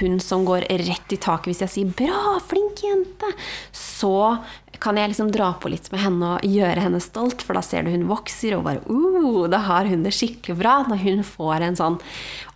hund 0.00 0.22
som 0.24 0.46
går 0.46 0.66
rett 0.82 1.12
i 1.14 1.18
taket 1.22 1.52
hvis 1.52 1.62
jeg 1.62 1.72
sier 1.72 1.92
'bra, 1.94 2.38
flink 2.42 2.82
jente'. 2.82 3.30
Så 3.70 4.38
kan 4.80 4.98
jeg 4.98 5.08
liksom 5.08 5.30
dra 5.32 5.52
på 5.60 5.70
litt 5.72 5.88
med 5.92 6.02
henne 6.02 6.30
og 6.36 6.44
gjøre 6.44 6.82
henne 6.84 7.00
stolt, 7.00 7.40
for 7.40 7.56
da 7.56 7.62
ser 7.64 7.86
du 7.86 7.92
hun 7.94 8.08
vokser, 8.10 8.56
og 8.56 8.66
bare 8.66 8.82
uh, 8.90 9.46
da 9.48 9.62
har 9.64 9.88
hun 9.88 10.04
det 10.04 10.12
skikkelig 10.12 10.58
bra. 10.58 10.74
Når 10.90 11.00
hun 11.04 11.22
får 11.26 11.64
en 11.64 11.78
sånn 11.78 11.98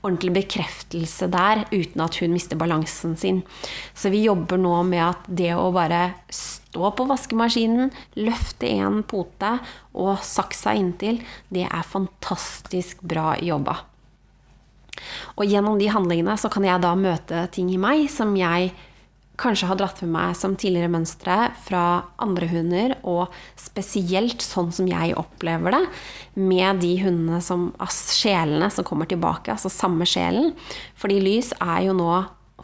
ordentlig 0.00 0.34
bekreftelse 0.42 1.30
der 1.32 1.64
uten 1.70 2.04
at 2.04 2.20
hun 2.20 2.34
mister 2.34 2.60
balansen 2.60 3.16
sin. 3.20 3.42
Så 3.94 4.12
vi 4.12 4.24
jobber 4.26 4.60
nå 4.60 4.82
med 4.88 5.04
at 5.10 5.28
det 5.28 5.52
å 5.56 5.70
bare 5.74 6.02
stå 6.32 6.92
på 6.96 7.06
vaskemaskinen, 7.08 7.92
løfte 8.20 8.68
en 8.80 9.02
pote 9.02 9.56
og 9.96 10.20
saksa 10.24 10.76
inntil, 10.78 11.22
det 11.48 11.66
er 11.68 11.88
fantastisk 11.94 13.02
bra 13.02 13.34
jobba. 13.40 13.80
Og 15.38 15.48
gjennom 15.48 15.79
de 15.81 15.90
handlingene 15.92 16.37
så 16.40 16.50
kan 16.53 16.66
jeg 16.66 16.83
da 16.83 16.94
møte 16.98 17.46
ting 17.55 17.70
i 17.72 17.81
meg 17.81 18.09
som 18.12 18.35
jeg 18.38 18.72
kanskje 19.40 19.70
har 19.70 19.79
dratt 19.81 20.03
med 20.05 20.12
meg 20.12 20.35
som 20.37 20.57
tidligere 20.59 20.92
mønstre 20.92 21.37
fra 21.64 21.85
andre 22.20 22.48
hunder, 22.50 22.94
og 23.09 23.33
spesielt 23.59 24.44
sånn 24.44 24.68
som 24.74 24.88
jeg 24.90 25.16
opplever 25.16 25.76
det 25.76 25.83
med 26.37 26.83
de 26.85 26.92
hundene 27.00 27.40
som 27.44 27.70
sjelene 27.88 28.68
som 28.72 28.87
kommer 28.87 29.09
tilbake, 29.09 29.55
altså 29.55 29.72
samme 29.72 30.09
sjelen. 30.09 30.53
Fordi 31.00 31.20
lys 31.24 31.55
er 31.57 31.87
jo 31.88 31.96
nå 31.96 32.11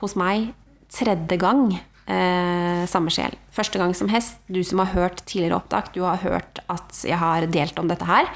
hos 0.03 0.17
meg 0.21 0.51
tredje 0.93 1.39
gang 1.41 1.71
eh, 1.73 2.85
samme 2.91 3.13
sjel. 3.15 3.35
Første 3.57 3.81
gang 3.81 3.95
som 3.97 4.11
hest. 4.13 4.39
Du 4.53 4.63
som 4.65 4.83
har 4.83 4.93
hørt 4.93 5.25
tidligere 5.25 5.59
opptak, 5.59 5.93
du 5.95 6.03
har 6.05 6.21
hørt 6.23 6.61
at 6.73 7.05
jeg 7.07 7.19
har 7.21 7.49
delt 7.53 7.79
om 7.81 7.89
dette 7.91 8.09
her. 8.09 8.29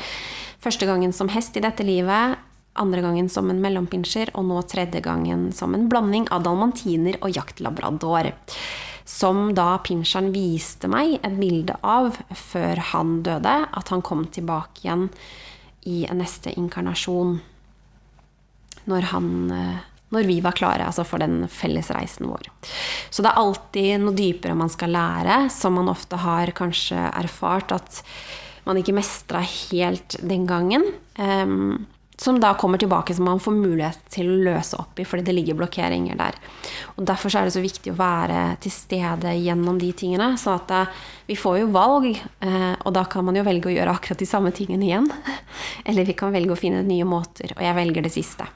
Første 0.61 0.89
gangen 0.89 1.13
som 1.17 1.31
hest 1.33 1.57
i 1.57 1.65
dette 1.65 1.85
livet 1.87 2.41
andre 2.73 3.03
gangen 3.03 3.29
som 3.29 3.51
en 3.51 3.61
mellompinsjer, 3.63 4.33
og 4.39 4.47
nå 4.49 4.63
tredje 4.71 5.03
gangen 5.05 5.51
som 5.53 5.75
en 5.75 5.89
blanding 5.91 6.29
av 6.31 6.45
dalmantiner 6.47 7.19
og 7.21 7.35
jaktlabrador. 7.35 8.31
Som 9.11 9.51
da 9.59 9.75
pinsjeren 9.83 10.31
viste 10.35 10.89
meg 10.91 11.17
et 11.19 11.37
bilde 11.41 11.75
av 11.83 12.15
før 12.37 12.83
han 12.93 13.21
døde, 13.27 13.57
at 13.67 13.91
han 13.91 14.05
kom 14.07 14.27
tilbake 14.31 14.85
igjen 14.85 15.09
i 15.91 16.05
neste 16.15 16.53
inkarnasjon. 16.55 17.41
Når, 18.91 19.07
han, 19.11 19.27
eh, 19.53 19.81
når 20.15 20.29
vi 20.29 20.39
var 20.43 20.57
klare 20.57 20.87
altså 20.87 21.05
for 21.07 21.23
den 21.23 21.45
fellesreisen 21.53 22.31
vår. 22.31 22.49
Så 23.11 23.23
det 23.23 23.33
er 23.33 23.43
alltid 23.43 24.05
noe 24.05 24.17
dypere 24.17 24.57
man 24.57 24.73
skal 24.73 24.95
lære, 24.95 25.43
som 25.53 25.77
man 25.77 25.91
ofte 25.93 26.21
har 26.23 26.55
kanskje 26.57 26.99
erfart 27.11 27.75
at 27.77 28.03
man 28.65 28.79
ikke 28.81 28.95
mestra 28.97 29.43
helt 29.43 30.17
den 30.23 30.47
gangen. 30.49 30.85
Um, 31.19 31.87
som 32.21 32.41
da 32.41 32.55
kommer 32.55 32.79
tilbake, 32.79 33.15
som 33.15 33.25
man 33.25 33.41
får 33.41 33.55
mulighet 33.57 34.01
til 34.13 34.29
å 34.29 34.41
løse 34.45 34.77
opp 34.77 34.99
i, 35.01 35.07
fordi 35.09 35.23
det 35.25 35.33
ligger 35.39 35.57
blokkeringer 35.57 36.19
der. 36.21 36.35
Og 36.99 37.07
Derfor 37.09 37.33
er 37.33 37.49
det 37.49 37.55
så 37.55 37.63
viktig 37.65 37.95
å 37.95 37.97
være 37.97 38.43
til 38.61 38.75
stede 38.75 39.33
gjennom 39.41 39.79
de 39.81 39.89
tingene. 39.97 40.35
Så 40.37 40.53
at 40.53 40.75
eh, 40.77 40.99
vi 41.31 41.39
får 41.41 41.63
jo 41.63 41.71
valg, 41.73 42.11
eh, 42.13 42.75
og 42.77 42.93
da 42.93 43.07
kan 43.09 43.25
man 43.25 43.39
jo 43.41 43.45
velge 43.47 43.71
å 43.71 43.73
gjøre 43.73 43.95
akkurat 43.97 44.21
de 44.21 44.29
samme 44.29 44.53
tingene 44.53 44.85
igjen. 44.85 45.09
Eller 45.89 46.05
vi 46.05 46.19
kan 46.21 46.37
velge 46.37 46.53
å 46.53 46.61
finne 46.61 46.83
nye 46.85 47.07
måter, 47.09 47.55
og 47.57 47.65
jeg 47.65 47.79
velger 47.81 48.05
det 48.05 48.13
siste. 48.13 48.51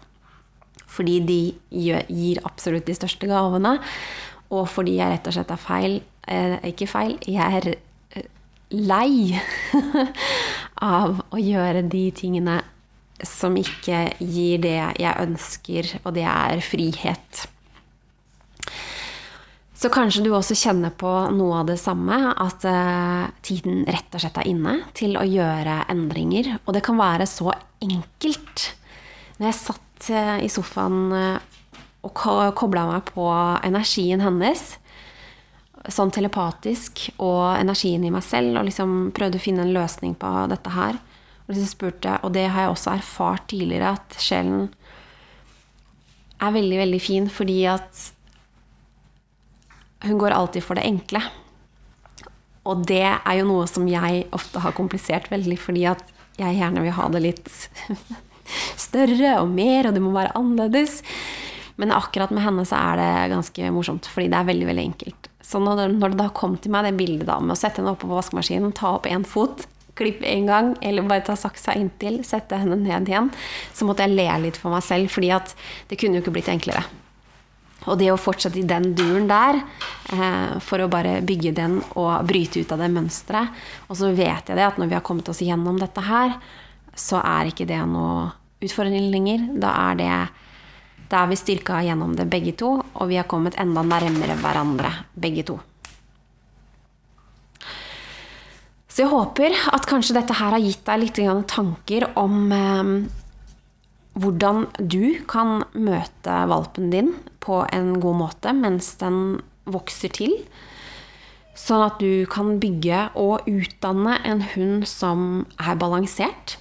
Fordi 0.85 1.17
de 1.25 1.41
gir 1.73 2.43
absolutt 2.45 2.85
de 2.85 2.99
største 3.01 3.33
gavene, 3.33 3.79
og 4.53 4.69
fordi 4.69 4.99
jeg 4.99 5.09
rett 5.09 5.33
og 5.33 5.39
slett 5.39 5.57
er 5.57 5.59
feil 5.59 5.95
eh, 6.29 6.61
Ikke 6.69 6.87
feil, 6.87 7.17
jeg 7.25 7.65
er 7.65 7.73
lei 8.77 9.41
av 11.01 11.25
å 11.33 11.41
gjøre 11.41 11.87
de 11.89 12.05
tingene 12.13 12.61
som 13.23 13.55
ikke 13.57 14.09
gir 14.19 14.63
det 14.65 14.79
jeg 14.99 15.19
ønsker, 15.23 15.91
og 16.03 16.15
det 16.17 16.27
er 16.27 16.63
frihet. 16.65 17.45
Så 19.85 19.91
kanskje 19.93 20.23
du 20.25 20.31
også 20.33 20.57
kjenner 20.57 20.95
på 20.97 21.11
noe 21.35 21.61
av 21.61 21.69
det 21.69 21.77
samme, 21.83 22.17
at 22.41 22.65
uh, 22.65 23.27
tiden 23.45 23.83
rett 23.85 24.15
og 24.17 24.23
slett 24.23 24.39
er 24.41 24.49
inne 24.49 24.79
til 24.97 25.19
å 25.21 25.25
gjøre 25.29 25.83
endringer. 25.93 26.55
Og 26.65 26.77
det 26.77 26.85
kan 26.87 26.97
være 26.97 27.27
så 27.29 27.53
enkelt. 27.85 28.71
Når 29.37 29.51
jeg 29.51 29.59
satt 29.59 30.09
uh, 30.15 30.39
i 30.41 30.49
sofaen 30.49 31.13
uh, 31.13 31.83
og 32.05 32.15
ko 32.17 32.39
kobla 32.57 32.87
meg 32.89 33.11
på 33.13 33.27
energien 33.65 34.25
hennes, 34.25 34.63
sånn 35.93 36.13
telepatisk, 36.15 37.11
og 37.21 37.59
energien 37.59 38.05
i 38.07 38.13
meg 38.15 38.25
selv, 38.25 38.57
og 38.57 38.69
liksom 38.69 39.11
prøvde 39.17 39.41
å 39.41 39.45
finne 39.45 39.67
en 39.67 39.75
løsning 39.75 40.15
på 40.17 40.33
dette 40.53 40.73
her, 40.73 40.97
og 41.45 41.57
så 41.57 41.67
spurte 41.69 42.09
jeg, 42.09 42.25
og 42.25 42.33
det 42.33 42.47
har 42.49 42.67
jeg 42.67 42.73
også 42.73 42.95
erfart 42.95 43.47
tidligere, 43.53 43.95
at 43.99 44.19
sjelen 44.23 44.69
er 46.41 46.55
veldig, 46.55 46.79
veldig 46.81 47.01
fin 47.03 47.31
fordi 47.31 47.59
at 47.71 48.11
hun 50.05 50.21
går 50.21 50.37
alltid 50.37 50.65
for 50.65 50.77
det 50.77 50.87
enkle. 50.89 51.21
Og 52.69 52.85
det 52.89 53.05
er 53.05 53.39
jo 53.39 53.49
noe 53.49 53.69
som 53.69 53.87
jeg 53.89 54.25
ofte 54.37 54.61
har 54.65 54.77
komplisert 54.77 55.31
veldig, 55.33 55.57
fordi 55.61 55.85
at 55.89 56.05
jeg 56.41 56.59
gjerne 56.59 56.83
vil 56.85 56.97
ha 56.97 57.09
det 57.13 57.23
litt 57.25 57.53
større 58.87 59.37
og 59.41 59.53
mer, 59.53 59.89
og 59.89 59.97
det 59.97 60.03
må 60.05 60.13
være 60.17 60.35
annerledes. 60.39 61.03
Men 61.81 61.93
akkurat 61.93 62.33
med 62.33 62.45
henne 62.45 62.65
så 62.69 62.79
er 62.79 63.01
det 63.01 63.13
ganske 63.35 63.71
morsomt, 63.75 64.09
fordi 64.09 64.31
det 64.33 64.41
er 64.41 64.49
veldig 64.49 64.69
veldig 64.71 64.87
enkelt. 64.93 65.31
Så 65.45 65.61
når 65.61 65.93
det 66.01 66.17
da 66.17 66.31
kom 66.33 66.57
til 66.57 66.73
meg 66.73 66.87
det 66.89 66.97
bildet 66.97 67.29
da 67.29 67.37
med 67.43 67.53
å 67.53 67.59
sette 67.59 67.83
henne 67.83 67.93
oppe 67.93 68.09
på 68.09 68.17
vaskemaskinen, 68.17 68.73
ta 68.77 68.95
opp 68.97 69.09
én 69.11 69.27
fot, 69.29 69.67
klippe 69.99 70.27
en 70.27 70.51
gang, 70.51 70.75
eller 70.83 71.07
bare 71.09 71.25
ta 71.27 71.37
saksa 71.39 71.77
inntil, 71.79 72.21
sette 72.27 72.59
henne 72.59 72.79
ned 72.81 73.09
igjen, 73.09 73.31
så 73.75 73.87
måtte 73.87 74.07
jeg 74.07 74.17
le 74.17 74.29
litt 74.49 74.59
for 74.61 74.75
meg 74.75 74.85
selv, 74.87 75.13
fordi 75.15 75.31
at 75.35 75.55
det 75.91 76.01
kunne 76.01 76.19
jo 76.19 76.25
ikke 76.25 76.35
blitt 76.35 76.53
enklere. 76.53 76.85
Og 77.85 77.99
det 78.01 78.09
å 78.13 78.21
fortsette 78.21 78.61
i 78.61 78.67
den 78.67 78.95
duren 78.97 79.27
der, 79.29 79.61
eh, 80.13 80.59
for 80.65 80.81
å 80.81 80.89
bare 80.89 81.21
bygge 81.21 81.53
den 81.55 81.83
og 81.95 82.25
bryte 82.27 82.61
ut 82.61 82.73
av 82.73 82.79
det 82.79 82.89
mønsteret 82.89 83.49
Og 83.89 83.97
så 83.97 84.15
vet 84.15 84.49
jeg 84.49 84.57
det 84.57 84.65
at 84.65 84.79
når 84.79 84.89
vi 84.89 84.95
har 84.95 85.05
kommet 85.05 85.29
oss 85.29 85.43
gjennom 85.45 85.79
dette 85.79 86.01
her, 86.01 86.39
så 86.97 87.21
er 87.21 87.51
ikke 87.51 87.67
det 87.67 87.83
noe 87.87 88.33
utfordring 88.63 89.11
lenger. 89.11 89.61
Da 89.61 89.91
er 89.91 89.95
det 89.95 90.29
Da 91.11 91.23
er 91.23 91.27
vi 91.29 91.37
styrka 91.37 91.85
gjennom 91.85 92.17
det 92.17 92.31
begge 92.31 92.57
to, 92.57 92.83
og 92.95 93.09
vi 93.09 93.17
har 93.17 93.29
kommet 93.29 93.55
enda 93.61 93.83
nærmere 93.83 94.41
hverandre 94.41 95.05
begge 95.15 95.45
to. 95.45 95.61
Så 98.95 99.03
jeg 99.03 99.11
håper 99.11 99.51
at 99.75 99.89
kanskje 99.91 100.15
dette 100.15 100.37
her 100.39 100.55
har 100.55 100.63
gitt 100.63 100.85
deg 100.87 101.01
litt 101.03 101.19
tanker 101.51 102.05
om 102.15 102.53
eh, 102.55 102.91
hvordan 104.15 104.69
du 104.79 105.19
kan 105.27 105.65
møte 105.75 106.37
valpen 106.47 106.93
din 106.93 107.11
på 107.43 107.65
en 107.75 107.97
god 107.99 108.21
måte 108.21 108.53
mens 108.55 108.93
den 109.01 109.41
vokser 109.67 110.15
til. 110.15 110.37
Sånn 111.59 111.83
at 111.83 111.99
du 111.99 112.23
kan 112.31 112.61
bygge 112.63 113.09
og 113.19 113.51
utdanne 113.51 114.21
en 114.31 114.47
hund 114.55 114.87
som 114.87 115.43
er 115.59 115.75
balansert. 115.81 116.61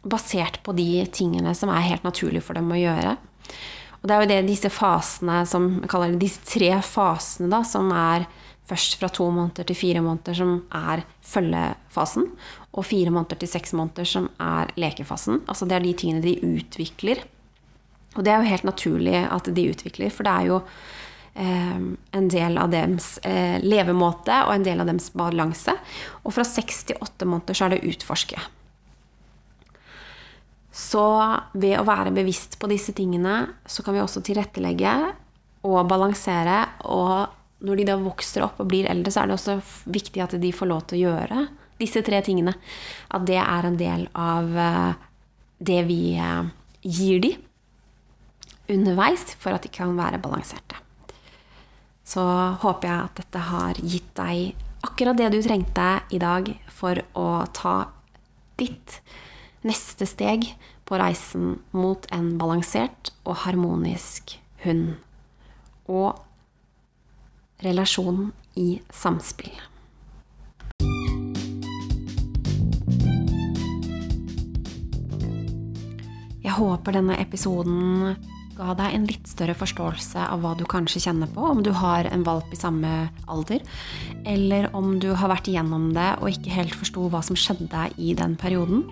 Basert 0.00 0.62
på 0.64 0.72
de 0.76 1.04
tingene 1.12 1.52
som 1.56 1.68
er 1.72 1.84
helt 1.90 2.08
naturlig 2.08 2.40
for 2.46 2.56
dem 2.56 2.72
å 2.72 2.80
gjøre. 2.80 3.18
Og 4.00 4.08
det 4.08 4.16
er 4.16 4.24
jo 4.24 4.32
det 4.32 4.42
disse 4.48 4.72
fasene 4.72 5.42
som 5.48 5.70
jeg 5.82 5.92
kaller 5.92 6.16
det, 6.16 6.24
disse 6.24 6.40
tre 6.48 6.72
fasene, 6.84 7.52
da, 7.52 7.60
som 7.68 7.92
er 7.92 8.24
først 8.66 8.98
fra 9.00 9.10
to 9.12 9.28
måneder 9.30 9.66
til 9.68 9.78
fire 9.78 10.02
måneder, 10.02 10.34
som 10.34 10.58
er 10.74 11.04
følgefasen. 11.22 12.28
Og 12.74 12.86
fire 12.86 13.12
måneder 13.14 13.38
til 13.40 13.50
seks 13.50 13.72
måneder, 13.78 14.08
som 14.08 14.28
er 14.42 14.72
lekefasen. 14.76 15.42
Altså 15.46 15.68
det 15.68 15.78
er 15.78 15.86
de 15.86 15.94
tingene 15.96 16.24
de 16.24 16.36
utvikler. 16.44 17.22
Og 18.16 18.24
det 18.24 18.32
er 18.32 18.40
jo 18.40 18.50
helt 18.50 18.66
naturlig 18.66 19.16
at 19.24 19.50
de 19.54 19.70
utvikler, 19.70 20.10
for 20.12 20.26
det 20.26 20.32
er 20.32 20.48
jo 20.48 20.58
eh, 21.36 21.80
en 22.16 22.28
del 22.32 22.58
av 22.58 22.72
deres 22.72 23.16
eh, 23.28 23.58
levemåte 23.62 24.42
og 24.46 24.54
en 24.56 24.66
del 24.66 24.82
av 24.82 24.88
deres 24.88 25.10
balanse. 25.16 25.76
Og 26.24 26.34
fra 26.34 26.46
seks 26.48 26.86
til 26.88 27.02
åtte 27.04 27.28
måneder 27.28 27.56
så 27.56 27.68
er 27.68 27.76
det 27.76 27.84
utforske. 27.92 28.40
Så 30.76 31.06
ved 31.56 31.78
å 31.78 31.86
være 31.88 32.12
bevisst 32.12 32.58
på 32.60 32.68
disse 32.68 32.92
tingene, 32.96 33.46
så 33.64 33.84
kan 33.84 33.96
vi 33.96 34.02
også 34.02 34.20
tilrettelegge 34.24 34.92
og 35.64 35.78
balansere. 35.88 36.58
Og 36.92 37.32
når 37.66 37.80
de 37.80 37.86
da 37.88 37.96
vokser 37.98 38.44
opp 38.46 38.60
og 38.62 38.70
blir 38.70 38.88
eldre, 38.90 39.12
så 39.12 39.22
er 39.22 39.30
det 39.30 39.36
også 39.36 39.58
viktig 39.90 40.22
at 40.22 40.36
de 40.40 40.52
får 40.54 40.70
lov 40.70 40.86
til 40.86 41.00
å 41.00 41.10
gjøre 41.10 41.46
disse 41.80 42.02
tre 42.06 42.22
tingene. 42.24 42.54
At 43.12 43.26
det 43.28 43.40
er 43.42 43.68
en 43.68 43.78
del 43.80 44.06
av 44.16 44.56
eh, 44.56 44.92
det 45.58 45.82
vi 45.88 46.00
eh, 46.20 46.48
gir 46.86 47.22
de 47.24 47.34
underveis 48.72 49.24
for 49.38 49.54
at 49.54 49.66
de 49.66 49.72
kan 49.72 49.94
være 49.98 50.20
balanserte. 50.22 50.78
Så 52.06 52.22
håper 52.62 52.88
jeg 52.88 53.08
at 53.08 53.20
dette 53.20 53.42
har 53.50 53.82
gitt 53.82 54.12
deg 54.18 54.86
akkurat 54.86 55.18
det 55.18 55.32
du 55.34 55.40
trengte 55.42 55.88
i 56.14 56.20
dag 56.22 56.52
for 56.70 57.00
å 57.18 57.28
ta 57.56 57.76
ditt 58.60 59.00
neste 59.66 60.06
steg 60.06 60.46
på 60.86 60.98
reisen 61.00 61.56
mot 61.74 62.06
en 62.14 62.36
balansert 62.38 63.10
og 63.26 63.42
harmonisk 63.42 64.36
hund. 64.62 64.94
Og 65.90 66.14
relasjon 67.64 68.30
i 68.56 68.80
samspill. 68.92 69.54
Jeg 76.46 76.54
håper 76.54 76.94
denne 76.94 77.16
episoden 77.20 78.14
ga 78.56 78.72
deg 78.78 78.94
en 78.96 79.06
litt 79.08 79.28
større 79.28 79.56
forståelse 79.58 80.22
av 80.30 80.40
hva 80.40 80.54
du 80.56 80.64
kanskje 80.68 81.02
kjenner 81.04 81.28
på, 81.32 81.42
om 81.44 81.60
du 81.64 81.72
har 81.76 82.08
en 82.08 82.24
valp 82.24 82.52
i 82.54 82.58
samme 82.58 82.92
alder, 83.28 83.64
eller 84.24 84.70
om 84.76 84.96
du 85.02 85.10
har 85.12 85.32
vært 85.32 85.50
igjennom 85.52 85.90
det 85.96 86.14
og 86.22 86.30
ikke 86.32 86.54
helt 86.54 86.76
forsto 86.78 87.10
hva 87.12 87.20
som 87.26 87.36
skjedde 87.36 87.88
i 88.00 88.14
den 88.16 88.38
perioden. 88.40 88.86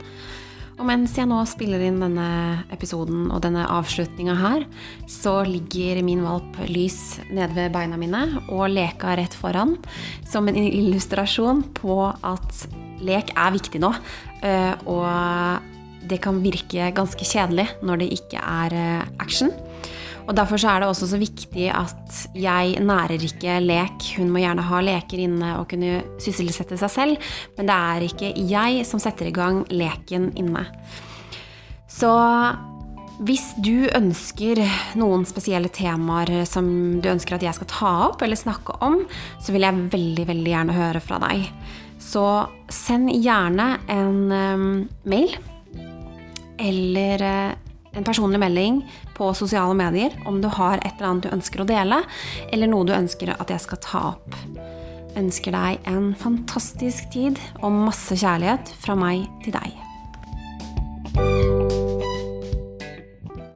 Og 0.74 0.86
mens 0.88 1.14
jeg 1.14 1.28
nå 1.30 1.38
spiller 1.46 1.82
inn 1.86 2.00
denne 2.02 2.28
episoden 2.74 3.28
og 3.30 3.42
denne 3.44 3.62
avslutninga 3.70 4.34
her, 4.40 4.64
så 5.10 5.42
ligger 5.46 6.00
min 6.06 6.24
valp 6.26 6.58
lys 6.66 7.20
nede 7.30 7.54
ved 7.54 7.74
beina 7.74 7.98
mine 8.00 8.24
og 8.48 8.66
leka 8.72 9.14
rett 9.20 9.36
foran 9.38 9.76
som 10.26 10.50
en 10.50 10.58
illustrasjon 10.58 11.62
på 11.78 11.98
at 12.10 12.66
lek 13.04 13.30
er 13.38 13.54
viktig 13.54 13.82
nå. 13.84 13.92
Eh, 14.42 14.74
og 14.90 15.70
det 16.10 16.18
kan 16.24 16.42
virke 16.44 16.90
ganske 16.96 17.26
kjedelig 17.26 17.68
når 17.86 18.02
det 18.02 18.10
ikke 18.18 18.42
er 18.42 18.76
eh, 18.80 19.06
action. 19.22 19.54
Og 20.24 20.32
Derfor 20.36 20.56
er 20.56 20.80
det 20.80 20.88
også 20.88 21.08
så 21.10 21.18
viktig 21.20 21.66
at 21.68 22.20
jeg 22.34 22.78
nærer 22.80 23.20
ikke 23.20 23.58
lek. 23.60 24.06
Hun 24.16 24.30
må 24.32 24.40
gjerne 24.40 24.64
ha 24.64 24.80
leker 24.80 25.20
inne 25.26 25.54
og 25.58 25.68
kunne 25.72 25.98
sysselsette 26.22 26.78
seg 26.80 26.92
selv, 26.92 27.32
men 27.58 27.68
det 27.68 27.76
er 27.76 28.06
ikke 28.08 28.30
jeg 28.48 28.86
som 28.88 29.02
setter 29.02 29.28
i 29.28 29.34
gang 29.36 29.62
leken 29.72 30.30
inne. 30.40 30.64
Så 31.90 32.10
hvis 33.22 33.52
du 33.62 33.86
ønsker 33.94 34.58
noen 34.98 35.22
spesielle 35.28 35.70
temaer 35.70 36.42
som 36.48 36.66
du 37.04 37.10
ønsker 37.12 37.36
at 37.36 37.44
jeg 37.46 37.58
skal 37.60 37.70
ta 37.70 37.92
opp 38.08 38.24
eller 38.24 38.38
snakke 38.38 38.74
om, 38.82 39.04
så 39.38 39.54
vil 39.54 39.66
jeg 39.66 39.88
veldig, 39.92 40.26
veldig 40.32 40.54
gjerne 40.54 40.78
høre 40.78 41.02
fra 41.04 41.20
deg. 41.28 41.44
Så 42.02 42.24
send 42.72 43.12
gjerne 43.14 43.74
en 43.92 44.18
um, 44.32 44.66
mail 45.06 45.36
eller 46.64 47.22
uh, 47.22 47.74
en 47.94 48.06
personlig 48.06 48.40
melding 48.42 48.82
på 49.16 49.30
sosiale 49.36 49.76
medier 49.78 50.16
om 50.28 50.40
du 50.42 50.48
har 50.48 50.80
et 50.80 50.92
eller 50.96 51.10
annet 51.10 51.28
du 51.28 51.34
ønsker 51.36 51.62
å 51.62 51.68
dele, 51.68 52.02
eller 52.52 52.70
noe 52.70 52.88
du 52.88 52.94
ønsker 52.96 53.34
at 53.36 53.54
jeg 53.54 53.64
skal 53.64 53.82
ta 53.84 54.04
opp. 54.14 54.38
Ønsker 55.18 55.54
deg 55.54 55.88
en 55.90 56.12
fantastisk 56.18 57.10
tid 57.14 57.38
og 57.62 57.80
masse 57.86 58.18
kjærlighet 58.18 58.74
fra 58.82 58.98
meg 58.98 59.28
til 59.46 59.54
deg. 59.54 59.70